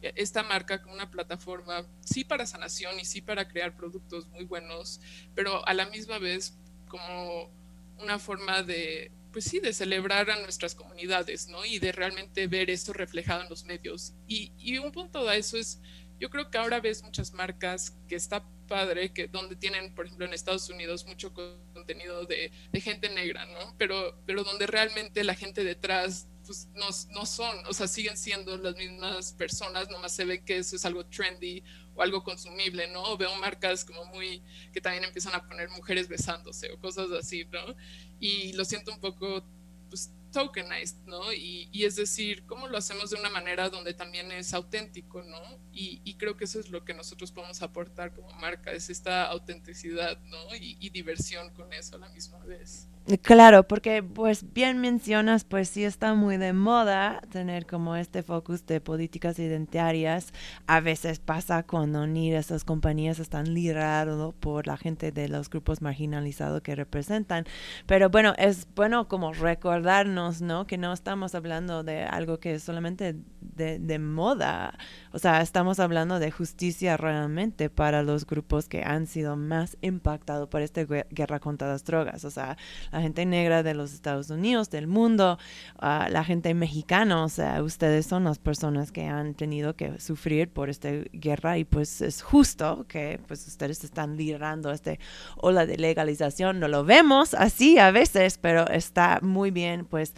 [0.00, 5.00] esta marca como una plataforma, sí para sanación y sí para crear productos muy buenos,
[5.34, 6.56] pero a la misma vez
[6.88, 7.50] como
[7.98, 11.64] una forma de pues sí, de celebrar a nuestras comunidades, ¿no?
[11.64, 14.14] Y de realmente ver esto reflejado en los medios.
[14.26, 15.80] Y, y, un punto de eso es,
[16.18, 20.26] yo creo que ahora ves muchas marcas que está padre, que donde tienen, por ejemplo,
[20.26, 21.32] en Estados Unidos mucho
[21.72, 23.74] contenido de, de gente negra, ¿no?
[23.78, 28.56] Pero, pero donde realmente la gente detrás pues no, no, son, o sea, siguen siendo
[28.56, 31.62] las mismas personas, nomás se ve que eso es algo trendy
[31.94, 33.02] o algo consumible, ¿no?
[33.02, 37.44] O veo marcas como muy, que también empiezan a poner mujeres besándose o cosas así,
[37.52, 37.76] ¿no?
[38.18, 39.44] Y lo siento un poco,
[39.90, 41.32] pues, tokenized, ¿no?
[41.32, 45.40] Y, y, es decir, cómo lo hacemos de una manera donde también es auténtico, ¿no?
[45.72, 49.26] Y, y, creo que eso es lo que nosotros podemos aportar como marca, es esta
[49.26, 50.54] autenticidad, ¿no?
[50.54, 52.88] Y, y diversión con eso a la misma vez.
[53.22, 58.66] Claro, porque pues bien mencionas, pues sí está muy de moda tener como este focus
[58.66, 60.34] de políticas identitarias.
[60.66, 65.80] A veces pasa cuando ni esas compañías están lideradas por la gente de los grupos
[65.80, 67.46] marginalizados que representan.
[67.86, 70.66] Pero bueno, es bueno como recordarnos, ¿no?
[70.66, 74.76] Que no estamos hablando de algo que es solamente de, de moda.
[75.12, 80.48] O sea, estamos hablando de justicia realmente para los grupos que han sido más impactados
[80.48, 82.24] por esta guerra contra las drogas.
[82.26, 82.56] O sea,
[82.98, 85.38] la gente negra de los Estados Unidos, del mundo,
[85.76, 90.48] uh, la gente mexicana, o sea, ustedes son las personas que han tenido que sufrir
[90.48, 94.98] por esta guerra y pues es justo que pues ustedes están liderando este
[95.36, 96.58] ola de legalización.
[96.58, 100.14] No lo vemos así a veces, pero está muy bien, pues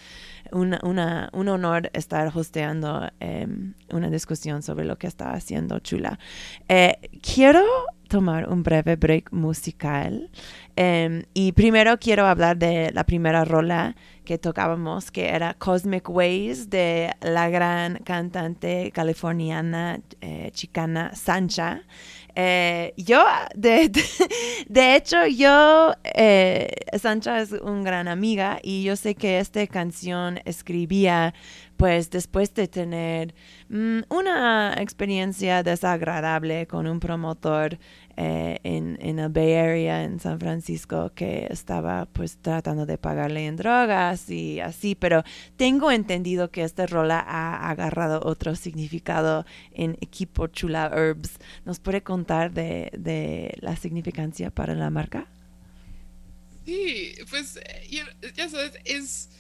[0.51, 3.47] una, una, un honor estar hosteando eh,
[3.93, 6.19] una discusión sobre lo que está haciendo Chula.
[6.69, 7.63] Eh, quiero
[8.11, 10.29] tomar un breve break musical.
[10.77, 13.95] Um, y primero quiero hablar de la primera rola
[14.25, 21.83] que tocábamos, que era Cosmic Ways de la gran cantante californiana eh, chicana Sancha.
[22.35, 24.05] Eh, yo, de, de,
[24.69, 26.69] de, hecho, yo, eh,
[26.99, 31.35] Sancha es una gran amiga y yo sé que esta canción escribía
[31.81, 33.35] pues después de tener
[33.71, 37.79] mm, una experiencia desagradable con un promotor
[38.19, 43.47] eh, en, en el Bay Area, en San Francisco, que estaba pues tratando de pagarle
[43.47, 45.25] en drogas y así, pero
[45.57, 51.39] tengo entendido que esta rola ha agarrado otro significado en equipo Chula Herbs.
[51.65, 55.29] ¿Nos puede contar de, de la significancia para la marca?
[56.67, 57.59] Sí, pues
[58.35, 59.31] ya sabes, es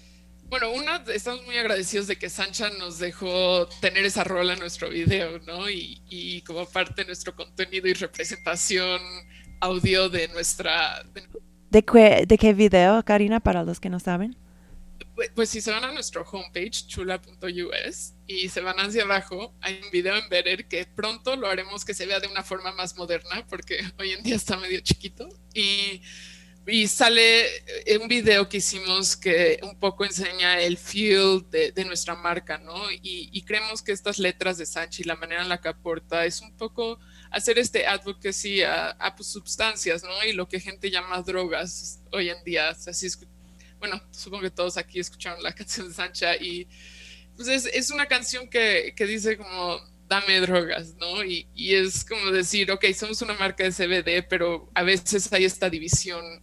[0.51, 4.91] bueno, una, estamos muy agradecidos de que Sancha nos dejó tener esa rola en nuestro
[4.91, 5.71] video, ¿no?
[5.71, 9.01] Y, y como parte de nuestro contenido y representación
[9.61, 11.05] audio de nuestra...
[11.71, 14.37] ¿De, qué, ¿De qué video, Karina, para los que no saben?
[15.15, 19.81] Pues, pues si se van a nuestro homepage, chula.us, y se van hacia abajo, hay
[19.85, 22.97] un video en Better que pronto lo haremos que se vea de una forma más
[22.97, 25.29] moderna, porque hoy en día está medio chiquito.
[25.55, 26.03] Y
[26.66, 27.46] y sale
[27.87, 32.90] eh, un video que hicimos que un poco enseña el feel de, nuestra marca, ¿no?
[32.90, 36.57] Y, creemos que estas letras de Sanchi, la manera en la que aporta, es un
[36.57, 36.99] poco
[37.31, 40.25] hacer este advocacy a, a pues, sustancias, ¿no?
[40.25, 42.68] Y lo que gente llama drogas hoy en día.
[42.68, 43.09] Así
[43.81, 46.68] bueno, supongo que todos aquí escucharon la canción de Sancha y
[47.35, 51.25] pues es, es una canción que, que, dice como dame drogas, ¿no?
[51.25, 55.44] Y, y, es como decir, ok, somos una marca de CBD, pero a veces hay
[55.44, 56.42] esta división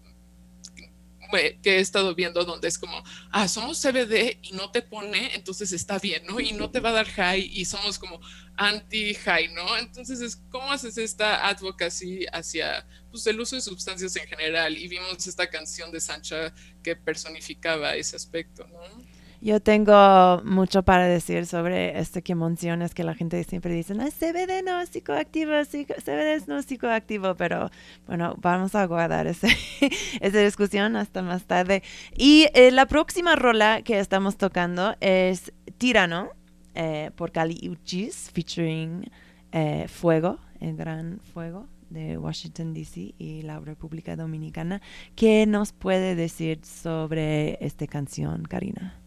[1.61, 5.71] que he estado viendo donde es como, ah, somos CBD y no te pone, entonces
[5.71, 6.39] está bien, ¿no?
[6.39, 8.19] Y no te va a dar high y somos como
[8.55, 9.77] anti-high, ¿no?
[9.77, 14.77] Entonces es, ¿cómo haces esta advocacy hacia pues, el uso de sustancias en general?
[14.77, 19.16] Y vimos esta canción de Sancha que personificaba ese aspecto, ¿no?
[19.39, 24.05] Yo tengo mucho para decir sobre esto que mencionas, que la gente siempre dice, no,
[24.05, 27.69] CBD no es psicoactivo, CBD no psicoactivo, pero
[28.07, 29.49] bueno, vamos a guardar ese,
[30.21, 31.83] esa discusión hasta más tarde.
[32.15, 36.31] Y eh, la próxima rola que estamos tocando es Tirano,
[36.73, 39.09] eh, por Cali Uchis, featuring
[39.51, 43.13] eh, Fuego, el gran Fuego de Washington, D.C.
[43.17, 44.81] y la República Dominicana.
[45.15, 48.99] ¿Qué nos puede decir sobre esta canción, Karina?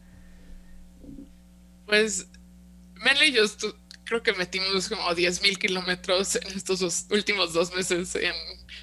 [1.90, 2.28] Pues
[2.94, 3.42] Mel y yo
[4.04, 8.32] creo que metimos como 10 mil kilómetros en estos últimos dos meses en,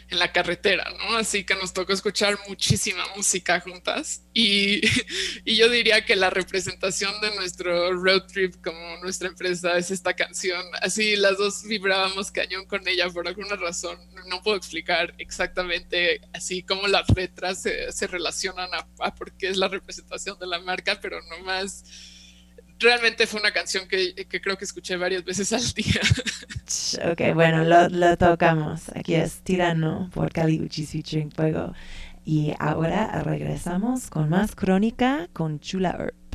[0.10, 1.16] la carretera, ¿no?
[1.18, 4.82] Así que nos tocó escuchar muchísima música juntas y,
[5.46, 10.14] y, yo diría que la representación de nuestro road trip como nuestra empresa es esta
[10.14, 10.66] canción.
[10.82, 13.98] Así las dos vibrábamos cañón con ella por alguna razón.
[14.28, 19.48] No puedo explicar exactamente así cómo las letras se, se relacionan a, a por qué
[19.48, 22.17] es la representación de la marca, pero nomás
[22.80, 26.02] realmente fue una canción que, creo que escuché varias veces al día.
[27.10, 28.90] Ok, bueno, lo, tocamos.
[28.94, 31.74] Aquí es Tirano por Caliucci featuring Fuego.
[32.26, 36.27] Y ahora regresamos con más crónica con Chula Herbs.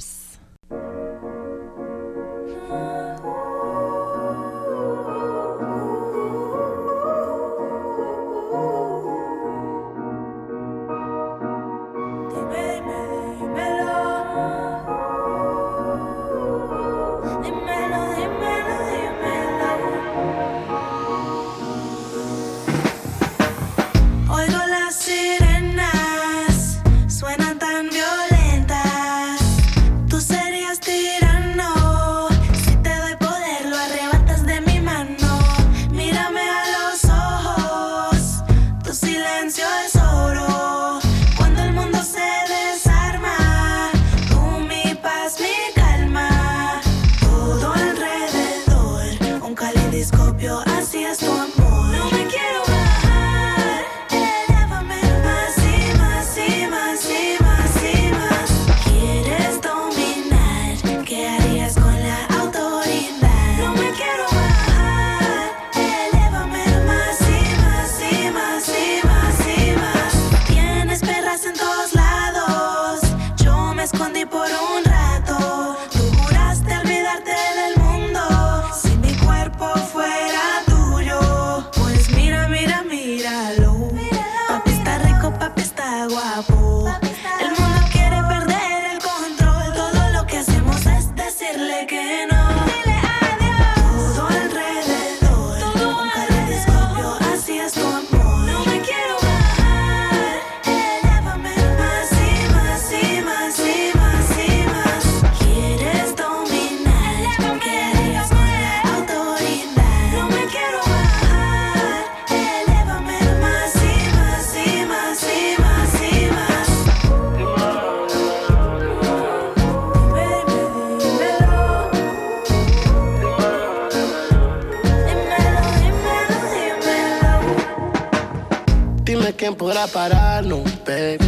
[129.86, 131.18] Pararnos, baby.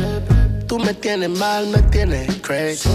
[0.67, 2.89] Tú me tienes mal, me tienes crazy.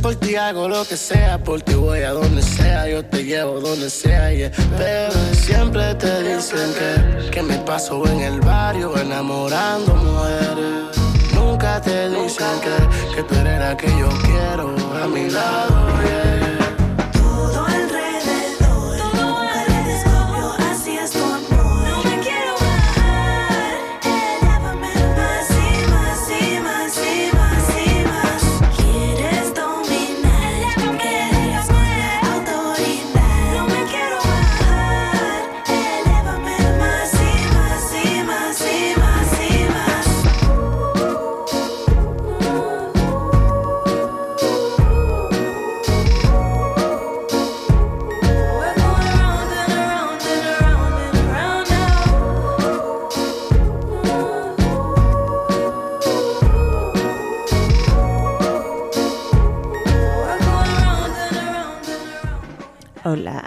[0.00, 3.60] Por ti hago lo que sea, por ti voy a donde sea, yo te llevo
[3.60, 4.50] donde sea, yeah.
[4.78, 10.92] Baby, siempre te dicen que, que me paso en el barrio enamorando mujeres
[11.52, 15.91] nunca te dicen que, que tú eres la que yo quiero a mi lado.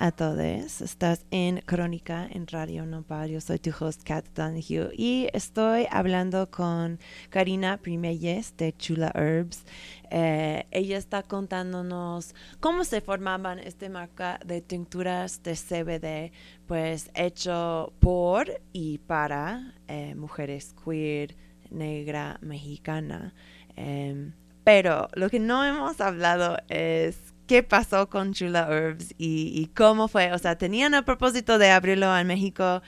[0.06, 3.32] A todos, estás en Crónica en Radio Nopal.
[3.32, 7.00] Yo soy tu host Kat Donahue y estoy hablando con
[7.32, 9.66] Karina Primelles de Chula Herbs.
[10.12, 16.32] Eh, ella está contándonos cómo se formaban este marca de tinturas de CBD,
[16.68, 21.36] pues hecho por y para eh, mujeres queer,
[21.72, 23.34] negra, mexicana.
[23.76, 24.34] Em,
[24.64, 30.32] pero lo que no hemos hablado es qué pasó con Chula Herbs y, cómo fue.
[30.34, 32.82] O sea, tenían el propósito de abrirlo en México,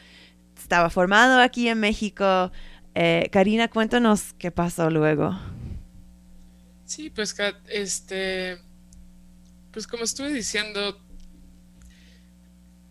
[0.57, 2.51] estaba formado aquí en México.
[2.95, 5.37] Eh, Karina, cuéntanos qué pasó luego.
[6.85, 8.57] Sí, pues Kat, este,
[9.71, 10.99] pues como estuve diciendo,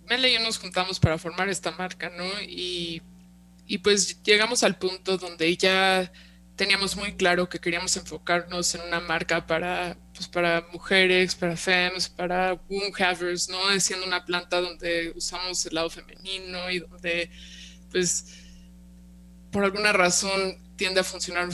[0.08, 2.24] Mele y yo nos juntamos para formar esta marca, ¿no?
[2.42, 3.02] Y,
[3.66, 6.12] y pues llegamos al punto donde ya
[6.56, 12.08] teníamos muy claro que queríamos enfocarnos en una marca para, pues para mujeres, para femmes,
[12.08, 13.58] para womb havers, ¿no?
[13.78, 17.30] Siendo una planta donde usamos el lado femenino y donde,
[17.90, 18.24] pues,
[19.52, 21.48] por alguna razón tiende a funcionar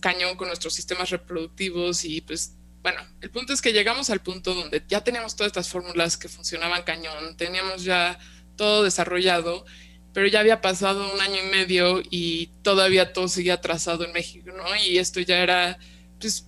[0.00, 4.54] cañón con nuestros sistemas reproductivos y pues bueno, el punto es que llegamos al punto
[4.54, 8.18] donde ya teníamos todas estas fórmulas que funcionaban cañón, teníamos ya
[8.56, 9.64] todo desarrollado,
[10.12, 14.50] pero ya había pasado un año y medio y todavía todo seguía atrasado en México,
[14.56, 14.76] ¿no?
[14.76, 15.78] Y esto ya era,
[16.20, 16.46] pues,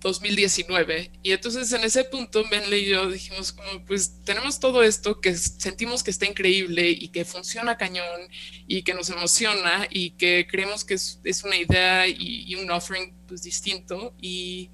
[0.00, 1.10] 2019.
[1.22, 5.34] Y entonces en ese punto, Benley y yo dijimos como, pues tenemos todo esto que
[5.34, 8.20] sentimos que está increíble y que funciona cañón
[8.66, 12.70] y que nos emociona y que creemos que es, es una idea y, y, un
[12.70, 14.70] offering pues distinto y,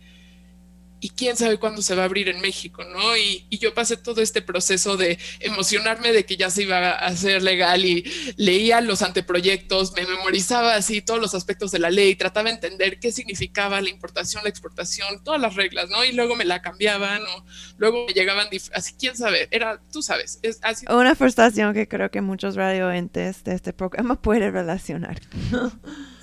[1.05, 3.15] y quién sabe cuándo se va a abrir en México, ¿no?
[3.15, 7.43] Y, yo pasé todo este proceso de emocionarme de que ya se iba a hacer
[7.43, 8.05] legal y
[8.37, 13.01] leía los anteproyectos, me memorizaba así todos los aspectos de la ley, trataba de entender
[13.01, 16.03] qué significaba la importación, la exportación, todas las reglas, ¿no?
[16.07, 17.45] Y luego me la cambiaban o
[17.77, 20.41] luego me llegaban, así, quién sabe, era, tú sabes.
[20.89, 25.21] Una frustración que creo que muchos radioentes de este programa pueden relacionar.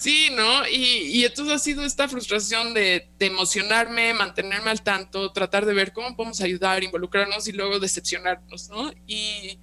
[0.02, 0.68] Sí, ¿no?
[0.68, 6.16] Y, entonces ha sido esta frustración de, emocionarme, mantenerme al tanto, tratar de ver cómo
[6.16, 8.92] podemos ayudar, involucrarnos y luego decepcionarnos, ¿no?
[9.06, 9.60] Y,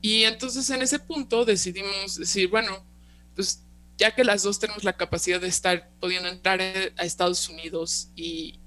[0.00, 2.86] y entonces en ese punto decidimos decir, bueno,
[3.34, 3.66] pues
[3.98, 8.60] ya que las dos tenemos la capacidad de estar pudiendo entrar a Estados Unidos y,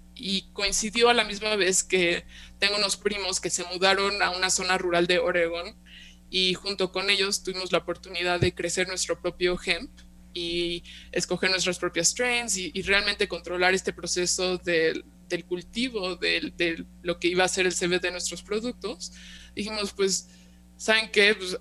[0.53, 2.25] coincidió a la misma vez que
[2.59, 5.75] tengo unos primos que se mudaron a una zona rural de Oregon
[6.29, 9.89] y junto con ellos tuvimos la oportunidad de crecer nuestro propio hemp
[10.33, 15.03] y escoger nuestras propias strains y, y realmente controlar este proceso del,
[15.47, 19.11] cultivo de, lo que iba a ser el CBD de nuestros productos,
[19.55, 20.29] dijimos, pues,
[20.77, 21.35] ¿saben qué?
[21.35, 21.57] Pues,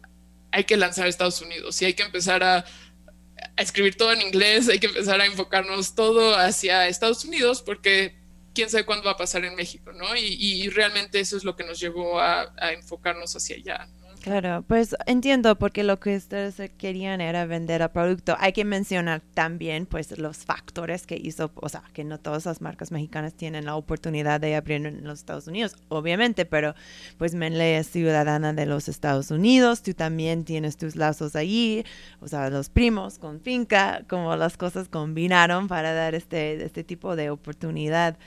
[0.51, 4.23] hay que lanzar a Estados Unidos y hay que empezar a, a, escribir todo en
[4.23, 8.17] inglés, hay que empezar a enfocarnos todo hacia Estados Unidos porque
[8.55, 10.17] quién sabe cuándo va a pasar en México, ¿no?
[10.17, 13.89] Y, y realmente eso es lo que nos llevó a, a enfocarnos hacia allá.
[14.29, 18.37] Claro, pues entiendo porque lo que ustedes querían era vender el producto.
[18.39, 22.61] Hay que mencionar también pues los factores que hizo, o sea, que no todas las
[22.61, 26.75] marcas mexicanas tienen la oportunidad de abrir en los Estados Unidos, obviamente, pero
[27.17, 31.85] pues Menley es ciudadana de los Estados Unidos, tú también tienes tus lazos allí,
[32.21, 37.17] o sea, los primos con finca, como las cosas combinaron para dar este, este tipo
[37.17, 38.19] de oportunidad.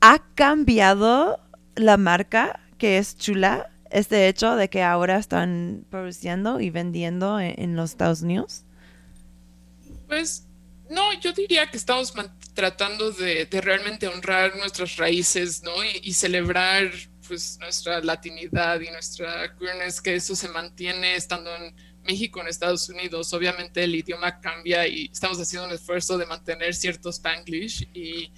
[0.00, 1.40] ¿Ha cambiado
[1.74, 3.68] la marca que es chula?
[3.90, 8.64] Este hecho de que ahora están produciendo y vendiendo en, en los Estados Unidos?
[10.08, 10.46] Pues
[10.88, 12.12] no, yo diría que estamos
[12.52, 15.84] tratando de, de, realmente honrar nuestras raíces, ¿no?
[15.84, 16.90] Y, y, celebrar
[17.28, 22.88] pues nuestra latinidad y nuestra queerness, que eso se mantiene estando en México, en Estados
[22.88, 23.32] Unidos.
[23.32, 28.32] Obviamente el idioma cambia y estamos haciendo un esfuerzo de mantener cierto spanglish y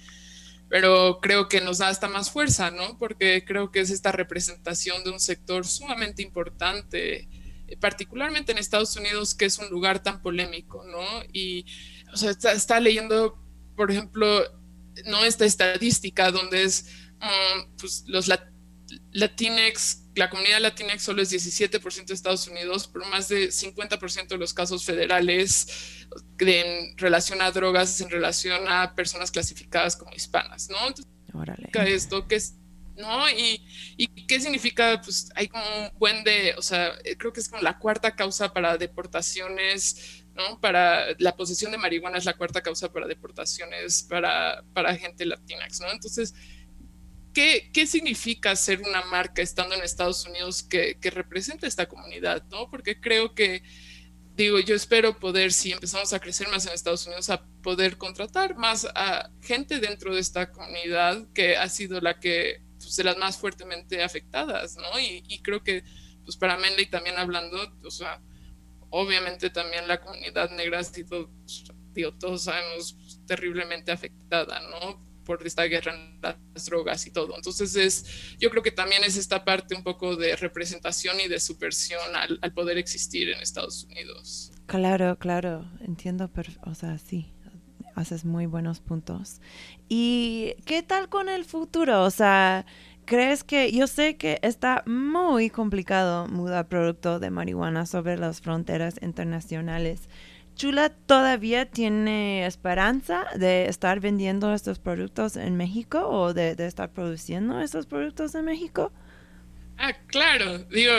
[0.73, 2.97] pero creo que nos da hasta más fuerza, ¿no?
[2.97, 7.29] Porque creo que es esta representación de un sector sumamente importante,
[7.79, 11.03] particularmente en Estados Unidos, que es un lugar tan polémico, ¿no?
[11.31, 11.63] Y,
[12.11, 13.37] o sea, está, leyendo
[13.75, 14.41] por ejemplo,
[15.05, 16.87] no esta estadística donde es,
[17.19, 18.27] mm, pues los
[19.11, 24.37] Latinex, la comunidad Latinex solo es 17% de Estados Unidos, pero más de 50% de
[24.37, 26.07] los casos federales
[26.39, 30.77] en relación a drogas es en relación a personas clasificadas como hispanas, ¿no?
[30.87, 31.69] Entonces, Órale.
[31.93, 32.55] esto que es
[32.95, 33.29] ¿no?
[33.29, 33.65] Y,
[33.97, 37.61] y, qué significa, pues hay como un buen de, o sea, creo que es como
[37.63, 40.59] la cuarta causa para deportaciones, ¿no?
[40.59, 45.65] Para la posesión de marihuana es la cuarta causa para deportaciones para, para gente latina,
[45.81, 45.91] ¿no?
[45.91, 46.33] Entonces,
[47.33, 52.43] ¿qué, ¿qué, significa ser una marca estando en Estados Unidos que, que representa esta comunidad,
[52.49, 52.69] ¿no?
[52.69, 53.63] Porque creo que
[54.35, 58.55] digo, yo espero poder, si empezamos a crecer más en Estados Unidos, a poder contratar
[58.55, 63.17] más a gente dentro de esta comunidad que ha sido la que, pues, de las
[63.17, 64.99] más fuertemente afectadas, ¿no?
[64.99, 65.83] Y, y creo que,
[66.25, 68.21] pues para Menley también hablando, o sea,
[68.89, 75.12] obviamente también la comunidad negra ha sido, pues, digo, todos sabemos, pues, terriblemente afectada, ¿no?
[75.23, 77.35] Por esta guerra en las drogas y todo.
[77.35, 81.39] Entonces es, yo creo que también es esta parte un poco de representación y de
[81.39, 84.51] subversión al, al poder existir en Estados Unidos.
[84.65, 86.31] Claro, claro, entiendo,
[86.65, 87.33] o sea, sí,
[87.95, 89.41] haces muy buenos puntos.
[89.89, 92.03] ¿Y qué tal con el futuro?
[92.03, 92.65] O sea,
[93.05, 98.95] ¿crees que yo sé que está muy complicado mudar producto de marihuana sobre las fronteras
[99.01, 100.09] internacionales?
[100.55, 107.59] Chula todavía tiene esperanza de estar vendiendo estos productos en México o de, estar produciendo
[107.59, 108.91] estos productos en México?
[109.77, 110.59] Ah, claro.
[110.69, 110.93] Digo,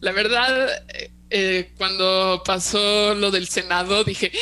[0.00, 4.32] la verdad, eh, eh, cuando pasó lo del Senado, dije,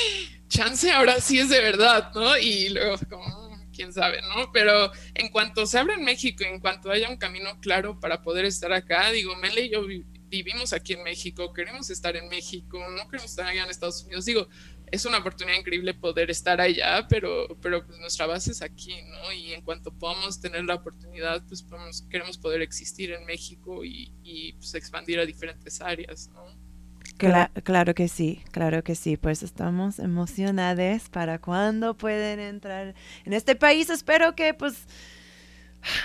[0.48, 2.38] chance, ahora sí es de verdad, ¿no?
[2.38, 3.42] Y luego, como,
[3.74, 4.52] quién sabe, ¿no?
[4.52, 8.44] Pero en cuanto se abra en México, en cuanto haya un camino claro para poder
[8.44, 9.84] estar acá, digo, Mele y yo
[10.32, 14.24] vivimos aquí en México, queremos estar en México, no queremos estar allá en Estados Unidos.
[14.24, 14.48] Digo,
[14.90, 19.30] es una oportunidad increíble poder estar allá, pero, pero pues nuestra base es aquí, ¿no?
[19.30, 21.66] Y en cuanto podamos tener la oportunidad, pues
[22.08, 26.62] queremos poder existir en México y, y pues expandir a diferentes áreas, ¿no?
[27.62, 29.16] claro que sí, claro que sí.
[29.16, 33.90] Pues estamos emocionados para cuando pueden entrar en este país.
[33.90, 34.86] Espero que pues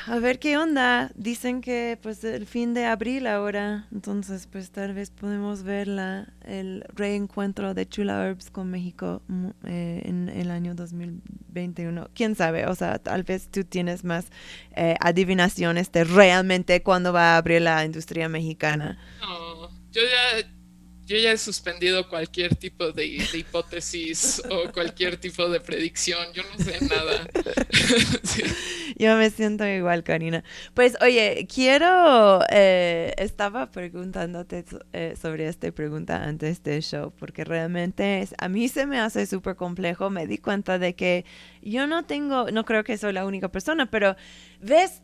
[0.08, 1.12] a ver qué onda.
[1.16, 6.28] Dicen que pues el fin de abril ahora, entonces pues tal vez podemos ver la,
[6.44, 9.22] el reencuentro de Chula Herbs con México
[9.66, 12.10] eh, en el año 2021.
[12.14, 12.66] ¿Quién sabe?
[12.68, 14.28] O sea, tal vez tú tienes más
[14.76, 18.98] eh, adivinaciones de realmente cuándo va a abrir la industria mexicana.
[19.22, 20.57] No, yo ya
[21.08, 26.20] yo ya he suspendido cualquier tipo de, hipótesis o cualquier tipo de predicción.
[26.34, 27.26] Yo no sé nada.
[28.98, 30.44] Yo me siento igual, Karina.
[30.74, 32.42] Pues, oye, quiero.
[32.50, 38.86] Eh, estaba preguntándote eh, sobre esta pregunta antes del show, porque realmente a mí se
[38.86, 40.10] me hace súper complejo.
[40.10, 41.24] Me di cuenta de que
[41.62, 42.52] yo no tengo.
[42.52, 44.18] No creo que soy la única persona, pero
[44.60, 45.04] ves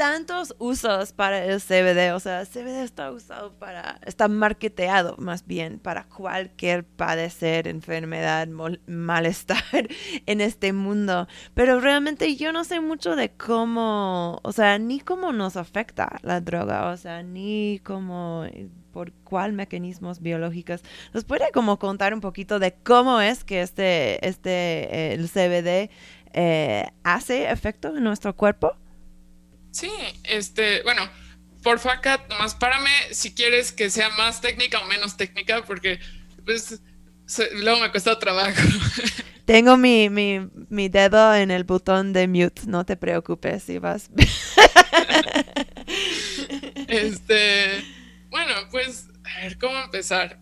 [0.00, 2.14] tantos usos para el CBD.
[2.14, 8.48] O sea, el CBD está usado para, está marketeado más bien para cualquier padecer, enfermedad,
[8.86, 9.62] malestar
[10.24, 11.28] en este mundo.
[11.52, 16.40] Pero realmente yo no sé mucho de cómo, o sea, ni cómo nos afecta la
[16.40, 18.46] droga, o sea, ni cómo
[18.92, 20.80] por cuál mecanismos biológicos.
[21.12, 25.90] ¿Nos puede como contar un poquito de cómo es que este, este, el CBD
[26.32, 28.79] eh, hace efecto en nuestro cuerpo?
[29.70, 29.90] Sí,
[30.24, 31.08] este, bueno,
[31.62, 36.00] por Kat, nomás párame si quieres que sea más técnica o menos técnica, porque
[36.44, 36.80] pues
[37.54, 38.60] luego me cuesta trabajo.
[39.44, 44.08] Tengo mi, mi, mi, dedo en el botón de mute, no te preocupes si vas.
[46.86, 47.84] este,
[48.28, 50.40] bueno, pues, a ver, ¿cómo empezar?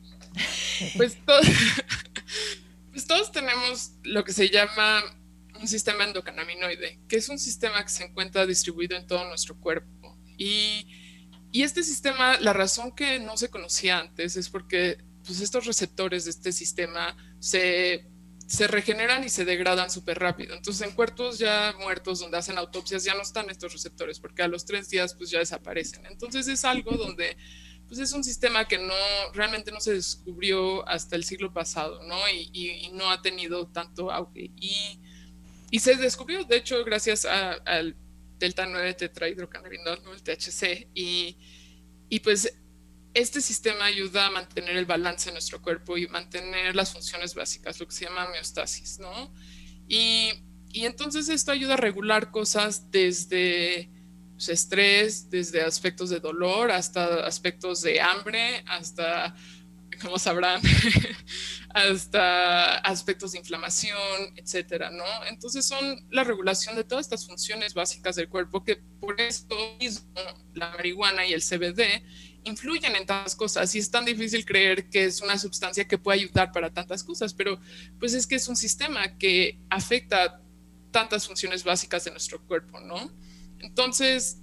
[0.97, 1.17] Pues,
[2.93, 5.03] pues todos tenemos lo que se llama
[5.61, 10.19] un sistema endocannabinoide, que es un sistema que se encuentra distribuido en todo nuestro cuerpo.
[10.37, 10.87] Y,
[11.51, 16.25] y este sistema, la razón que no se conocía antes es porque pues, estos receptores
[16.25, 18.07] de este sistema se,
[18.47, 20.55] se regeneran y se degradan súper rápido.
[20.55, 24.49] Entonces, en cuerpos ya muertos donde hacen autopsias ya no están estos receptores porque a
[24.49, 26.07] los tres días pues ya desaparecen.
[26.07, 27.37] Entonces, es algo donde
[27.89, 28.95] pues es un sistema que no
[29.33, 32.17] realmente no se descubrió hasta el siglo pasado, ¿no?
[32.29, 34.51] Y, no ha tenido tanto auge.
[35.71, 37.97] Y se descubrió, de hecho, gracias al
[38.39, 41.37] delta 9 tetrahidrocannabinol, el THC, y,
[42.09, 42.53] y pues
[43.15, 47.81] este sistema ayuda a mantener el balance en nuestro cuerpo y mantener las funciones básicas,
[47.81, 49.35] lo que se llama homeostasis, ¿no?
[49.89, 50.31] Y,
[50.71, 53.91] y entonces esto ayuda a regular cosas desde
[54.33, 59.35] pues, estrés, desde aspectos de dolor hasta aspectos de hambre, hasta,
[59.99, 60.61] como sabrán,
[61.71, 63.99] hasta aspectos de inflamación,
[64.37, 65.05] etcétera, ¿no?
[65.29, 70.09] Entonces son la regulación de todas estas funciones básicas del cuerpo que por esto mismo
[70.55, 72.03] la marihuana y el CBD
[72.45, 76.21] influyen en tantas cosas y es tan difícil creer que es una sustancia que puede
[76.21, 77.61] ayudar para tantas cosas, pero
[77.99, 80.41] pues es que es un sistema que afecta
[80.91, 83.13] tantas funciones básicas de nuestro cuerpo, ¿no?
[83.59, 84.39] Entonces,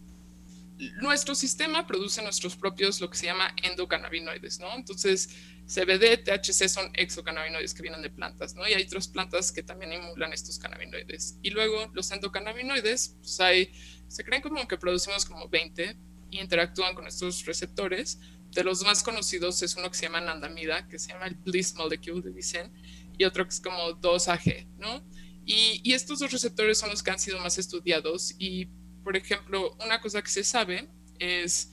[1.01, 4.73] nuestro sistema produce nuestros propios, lo que se llama endocannabinoides, ¿no?
[4.76, 5.30] Entonces,
[5.65, 8.67] CBD, THC son exocannabinoides que vienen de plantas, ¿no?
[8.67, 11.39] Y hay otras plantas que también emulan estos cannabinoides.
[11.41, 13.71] Y luego los endocannabinoides, pues hay,
[14.07, 15.97] se creen como que producimos como 20
[16.32, 18.19] y interactúan con estos receptores.
[18.51, 21.73] De los más conocidos es uno que se llama nandamida, que se llama el Bliss
[21.76, 22.71] Molecule, de dicen,
[23.17, 25.05] y otro que es como 2AG, ¿no?
[25.47, 28.67] Y estos dos receptores son los que han sido más estudiados y
[29.05, 30.89] por ejemplo, una cosa que se sabe
[31.19, 31.71] es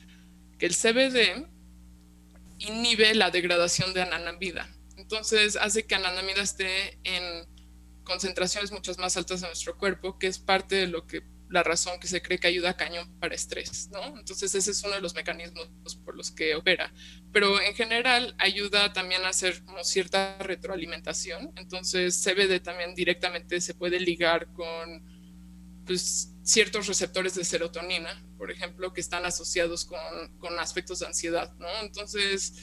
[0.59, 1.49] que el CBD
[2.59, 4.69] inhibe la degradación de anandamida.
[4.99, 7.49] Entonces hace que anandamida esté en
[8.05, 11.99] concentraciones muchas más altas en nuestro cuerpo, que es parte de lo que la razón
[12.01, 14.19] que se cree que ayuda a cañón para estrés, ¿no?
[14.19, 15.71] Entonces ese es uno de los mecanismos
[16.05, 16.93] por los que opera.
[17.33, 21.51] Pero en general ayuda también a hacer cierta retroalimentación.
[21.57, 25.03] Entonces CBD también directamente se puede ligar con
[25.87, 29.99] pues, ciertos receptores de serotonina, por ejemplo, que están asociados con,
[30.39, 31.69] con aspectos de ansiedad, ¿no?
[31.83, 32.55] Entonces,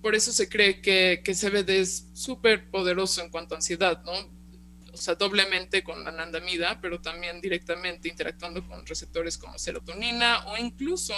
[0.00, 4.12] por eso se cree que, que CBD es súper poderoso en cuanto a ansiedad, ¿no?
[4.92, 10.56] O sea, doblemente con la anandamida, pero también directamente interactuando con receptores como serotonina o
[10.56, 11.14] incluso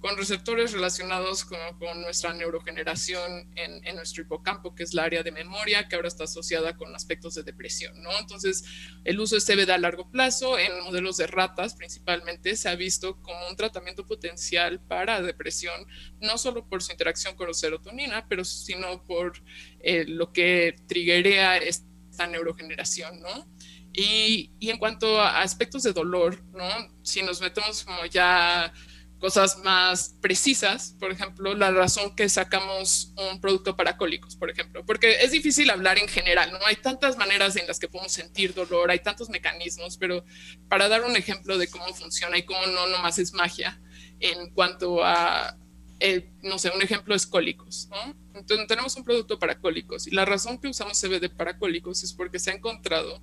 [0.00, 1.58] con receptores relacionados con,
[2.02, 6.24] nuestra neurogeneración en, en, nuestro hipocampo, que es la área de memoria, que ahora está
[6.24, 8.16] asociada con aspectos de depresión, ¿no?
[8.18, 8.64] Entonces,
[9.04, 13.20] el uso de CBD a largo plazo en modelos de ratas principalmente se ha visto
[13.22, 15.86] como un tratamiento potencial para depresión,
[16.20, 19.42] no solo por su interacción con la serotonina, pero sino por
[19.80, 23.48] eh, lo que triggerea esta neurogeneración, ¿no?
[23.92, 26.68] Y, y, en cuanto a aspectos de dolor, ¿no?
[27.02, 28.72] Si nos metemos como ya
[29.18, 34.84] cosas más precisas, por ejemplo, la razón que sacamos un producto para cólicos, por ejemplo,
[34.86, 36.58] porque es difícil hablar en general, ¿no?
[36.66, 40.24] Hay tantas maneras en las que podemos sentir dolor, hay tantos mecanismos, pero
[40.68, 43.80] para dar un ejemplo de cómo funciona y cómo no nomás es magia
[44.20, 45.56] en cuanto a,
[45.98, 48.14] eh, no sé, un ejemplo es cólicos, ¿no?
[48.34, 52.12] Entonces tenemos un producto para cólicos y la razón que usamos CBD para cólicos es
[52.12, 53.20] porque se ha encontrado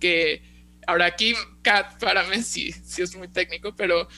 [0.00, 0.42] que,
[0.88, 4.08] ahora aquí, Kat, para mí sí, sí es muy técnico, pero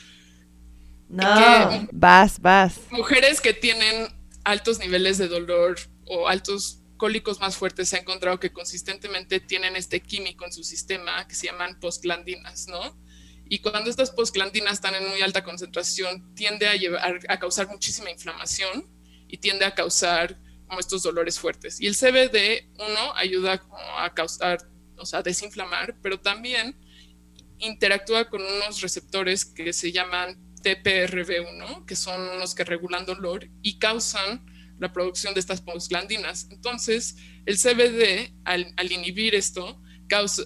[1.08, 2.80] no, vas, vas.
[2.90, 4.08] Mujeres que tienen
[4.44, 9.76] altos niveles de dolor o altos cólicos más fuertes se ha encontrado que consistentemente tienen
[9.76, 12.98] este químico en su sistema que se llaman postglandinas, ¿no?
[13.48, 18.10] Y cuando estas postglandinas están en muy alta concentración, tiende a, llevar, a causar muchísima
[18.10, 18.86] inflamación
[19.26, 21.80] y tiende a causar como estos dolores fuertes.
[21.80, 23.62] Y el CBD, uno, ayuda
[23.98, 24.58] a causar,
[24.98, 26.76] o sea, desinflamar, pero también
[27.58, 33.78] interactúa con unos receptores que se llaman TPRV1, que son los que regulan dolor y
[33.78, 34.44] causan
[34.78, 36.48] la producción de estas postglandinas.
[36.50, 39.80] Entonces, el CBD, al, inhibir esto,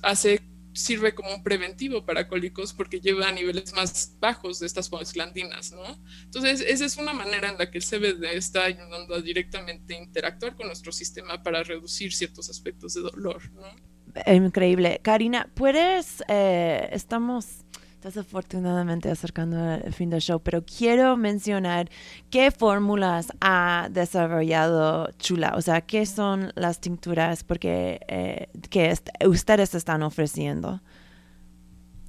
[0.02, 0.40] hace,
[0.72, 5.72] sirve como un preventivo para cólicos porque lleva a niveles más bajos de estas postglandinas,
[5.72, 6.02] ¿no?
[6.24, 10.56] Entonces, esa es una manera en la que el CBD está ayudando a directamente interactuar
[10.56, 13.92] con nuestro sistema para reducir ciertos aspectos de dolor, ¿no?
[14.26, 15.00] Increíble.
[15.02, 17.64] Karina, ¿puedes, eh, estamos
[18.02, 21.90] desafortunadamente acercando al fin del show, pero quiero mencionar
[22.30, 28.94] qué fórmulas ha desarrollado Chula, o sea, qué son las tinturas porque eh, que
[29.26, 30.80] ustedes están ofreciendo.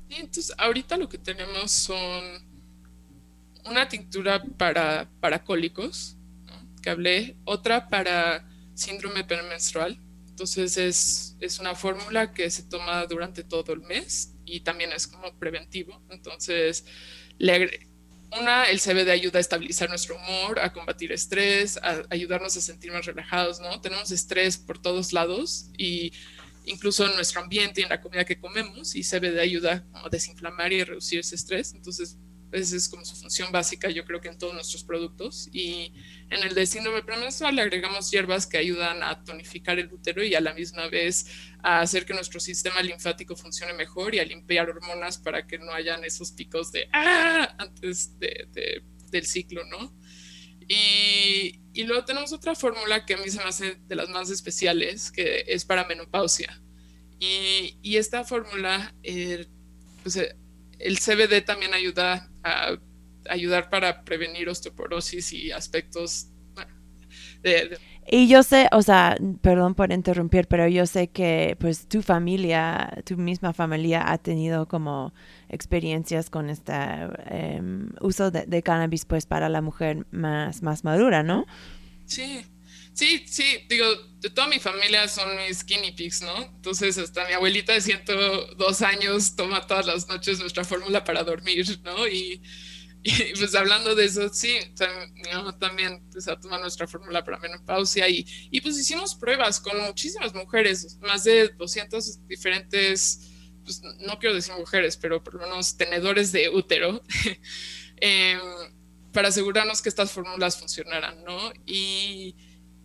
[0.09, 2.23] Sí, entonces ahorita lo que tenemos son
[3.65, 6.17] una tintura para, para cólicos,
[6.81, 13.43] que hablé, otra para síndrome premenstrual, entonces es, es una fórmula que se toma durante
[13.43, 16.01] todo el mes y también es como preventivo.
[16.09, 16.85] Entonces,
[17.37, 17.87] le,
[18.39, 22.91] una, el CBD ayuda a estabilizar nuestro humor, a combatir estrés, a ayudarnos a sentir
[22.91, 23.79] más relajados, ¿no?
[23.81, 26.11] Tenemos estrés por todos lados y
[26.65, 30.71] incluso en nuestro ambiente y en la comida que comemos y CBD ayuda a desinflamar
[30.73, 31.73] y a reducir ese estrés.
[31.73, 32.17] Entonces,
[32.53, 35.49] esa es como su función básica, yo creo que en todos nuestros productos.
[35.51, 35.93] Y
[36.29, 40.35] en el de síndrome premenstrual le agregamos hierbas que ayudan a tonificar el útero y
[40.35, 41.25] a la misma vez
[41.63, 45.71] a hacer que nuestro sistema linfático funcione mejor y a limpiar hormonas para que no
[45.71, 47.55] hayan esos picos de ¡ah!
[47.57, 49.93] antes de, de, del ciclo, ¿no?
[50.67, 54.29] Y, y, luego tenemos otra fórmula que a mí se me hace de las más
[54.29, 56.61] especiales, que es para menopausia.
[57.19, 59.47] Y, y esta fórmula, eh,
[60.03, 60.35] pues, eh,
[60.79, 62.77] el CBD también ayuda a
[63.29, 66.27] ayudar para prevenir osteoporosis y aspectos.
[67.43, 67.77] De- de-
[68.11, 73.01] Y yo sé, o sea, perdón por interrumpir, pero yo sé que pues tu familia,
[73.05, 75.13] tu misma familia ha tenido como
[75.47, 76.73] experiencias con este
[78.01, 81.45] uso de, de cannabis pues para la mujer más, más madura, ¿no?
[82.05, 82.45] Sí,
[82.93, 83.85] sí, sí, digo,
[84.19, 86.43] de toda mi familia son mis guinea pigs, ¿no?
[86.43, 91.79] Entonces, hasta mi abuelita de 102 años toma todas las noches nuestra fórmula para dormir,
[91.83, 92.07] ¿no?
[92.07, 92.41] Y,
[93.37, 94.57] pues hablando de eso, sí,
[95.13, 99.59] mi mamá también pues, a tomar nuestra fórmula para menopausia y, y pues hicimos pruebas
[99.59, 103.29] con muchísimas mujeres, más de 200 diferentes,
[103.65, 107.01] pues no quiero decir mujeres, pero por lo menos tenedores de útero.
[107.97, 108.39] em,
[109.13, 111.53] para asegurarnos que estas fórmulas funcionaran, ¿no?
[111.65, 112.35] Y,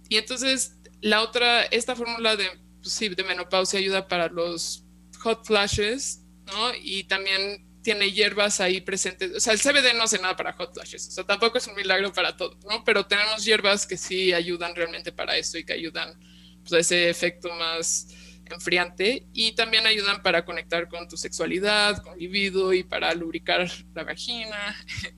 [0.08, 2.48] y entonces la otra, esta fórmula de,
[2.80, 4.84] pues sí, de menopausia ayuda para los
[5.20, 6.72] hot flashes, ¿no?
[6.82, 9.32] Y también tiene hierbas ahí presentes.
[9.34, 11.74] O sea, el CBD no hace nada para hot flashes, o sea, tampoco es un
[11.74, 12.84] milagro para todo, ¿no?
[12.84, 16.18] Pero tenemos hierbas que sí ayudan realmente para eso y que ayudan
[16.62, 18.08] pues, a ese efecto más
[18.46, 24.04] enfriante y también ayudan para conectar con tu sexualidad, con libido y para lubricar la
[24.04, 24.76] vagina.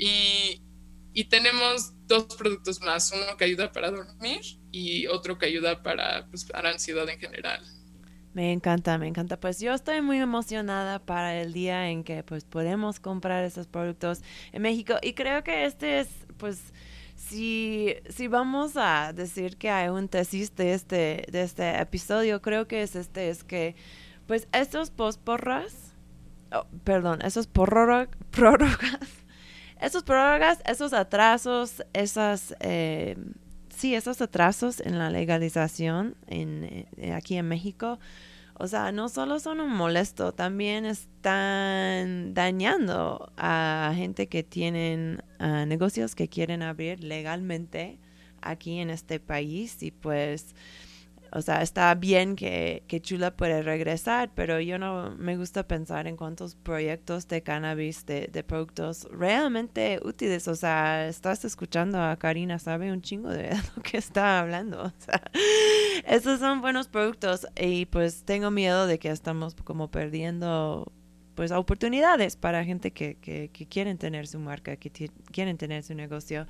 [0.00, 0.62] Y,
[1.12, 4.40] y tenemos dos productos más, uno que ayuda para dormir
[4.72, 7.62] y otro que ayuda para, pues, para ansiedad en general.
[8.34, 9.38] Me encanta, me encanta.
[9.40, 14.22] Pues yo estoy muy emocionada para el día en que pues podemos comprar esos productos
[14.52, 16.72] en México y creo que este es pues
[17.18, 22.68] si, si vamos a decir que hay un tesis de este, de este episodio, creo
[22.68, 23.74] que es este, es que
[24.26, 25.94] pues estos posporras,
[26.52, 27.98] oh, perdón, esos prórrogas,
[29.80, 33.16] esos prórrogas, esos atrasos, esas, eh,
[33.74, 37.98] sí, esos atrasos en la legalización en, eh, aquí en México,
[38.54, 46.16] o sea, no solo son un molesto, también están dañando a gente que tienen negocios
[46.16, 48.00] que quieren abrir legalmente
[48.40, 50.54] aquí en este país y pues,
[51.32, 56.06] o sea, está bien que, que Chula puede regresar, pero yo no me gusta pensar
[56.06, 60.48] en cuántos proyectos de cannabis, de, de productos realmente útiles.
[60.48, 64.82] O sea, estás escuchando a Karina, sabe un chingo de lo que está hablando.
[64.84, 65.22] O sea,
[66.06, 70.92] esos son buenos productos y pues tengo miedo de que estamos como perdiendo
[71.38, 74.90] pues oportunidades para gente que, que, quieren tener su marca, que
[75.30, 76.48] quieren tener su negocio.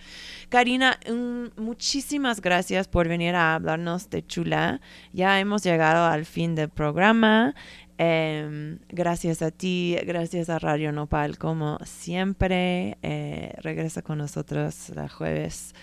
[0.49, 4.80] Karina, um, muchísimas gracias por venir a hablarnos de Chula.
[5.12, 7.55] Ya hemos llegado al fin del programa.
[7.99, 12.97] Eh, gracias a ti, gracias a Radio Nopal, como siempre.
[13.03, 15.74] Eh, regresa con nosotros el jueves.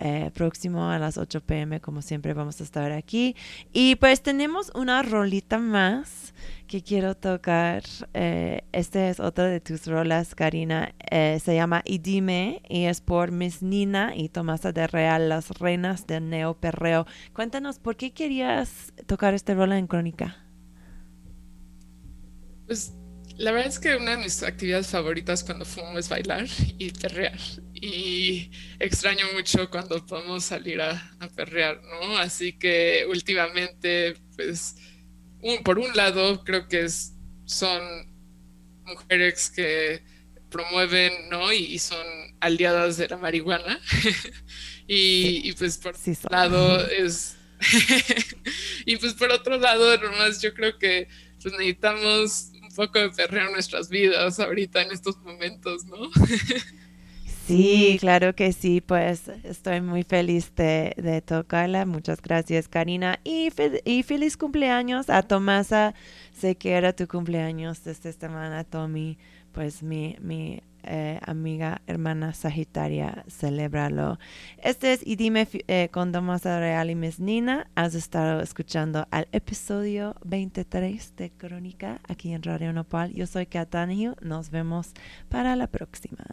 [0.00, 3.34] Eh, próximo a las 8 pm, como siempre vamos a estar aquí.
[3.72, 6.34] Y pues tenemos una rolita más
[6.68, 7.82] que quiero tocar.
[8.14, 10.94] Eh, este es otra de tus rolas, Karina.
[11.10, 15.50] Eh, se llama Y Dime y es por Miss Nina y Tomasa de Real, las
[15.58, 17.06] reinas del neoperreo.
[17.32, 20.36] Cuéntanos, ¿por qué querías tocar esta rola en Crónica?
[22.66, 22.94] Pues
[23.36, 26.46] la verdad es que una de mis actividades favoritas cuando fumo es bailar
[26.78, 27.38] y perrear.
[27.80, 32.18] Y extraño mucho cuando podemos salir a, a perrear, ¿no?
[32.18, 34.76] Así que últimamente, pues,
[35.40, 37.14] un, por un lado, creo que es,
[37.44, 37.80] son
[38.84, 40.02] mujeres que
[40.50, 41.52] promueven, ¿no?
[41.52, 42.06] Y, y son
[42.40, 43.80] aliadas de la marihuana.
[44.86, 47.36] y, y, pues por Sí, otro lado es...
[48.86, 51.08] y pues por otro lado, nomás yo creo que
[51.42, 56.08] pues necesitamos un poco de perreo en nuestras vidas ahorita en estos momentos, ¿no?
[57.48, 61.86] Sí, claro que sí, pues estoy muy feliz de, de tocarla.
[61.86, 63.20] Muchas gracias, Karina.
[63.24, 65.94] Y, fe- y feliz cumpleaños a Tomasa.
[66.32, 69.18] Sé que era tu cumpleaños esta semana, Tommy.
[69.52, 74.18] Pues mi, mi eh, amiga, hermana Sagitaria, celébralo.
[74.58, 77.70] Este es Y Dime eh, con Tomasa Real y Miss Nina.
[77.74, 83.12] Has estado escuchando al episodio 23 de Crónica aquí en Radio Nopal.
[83.14, 84.16] Yo soy Katanio.
[84.20, 84.92] Nos vemos
[85.30, 86.24] para la próxima.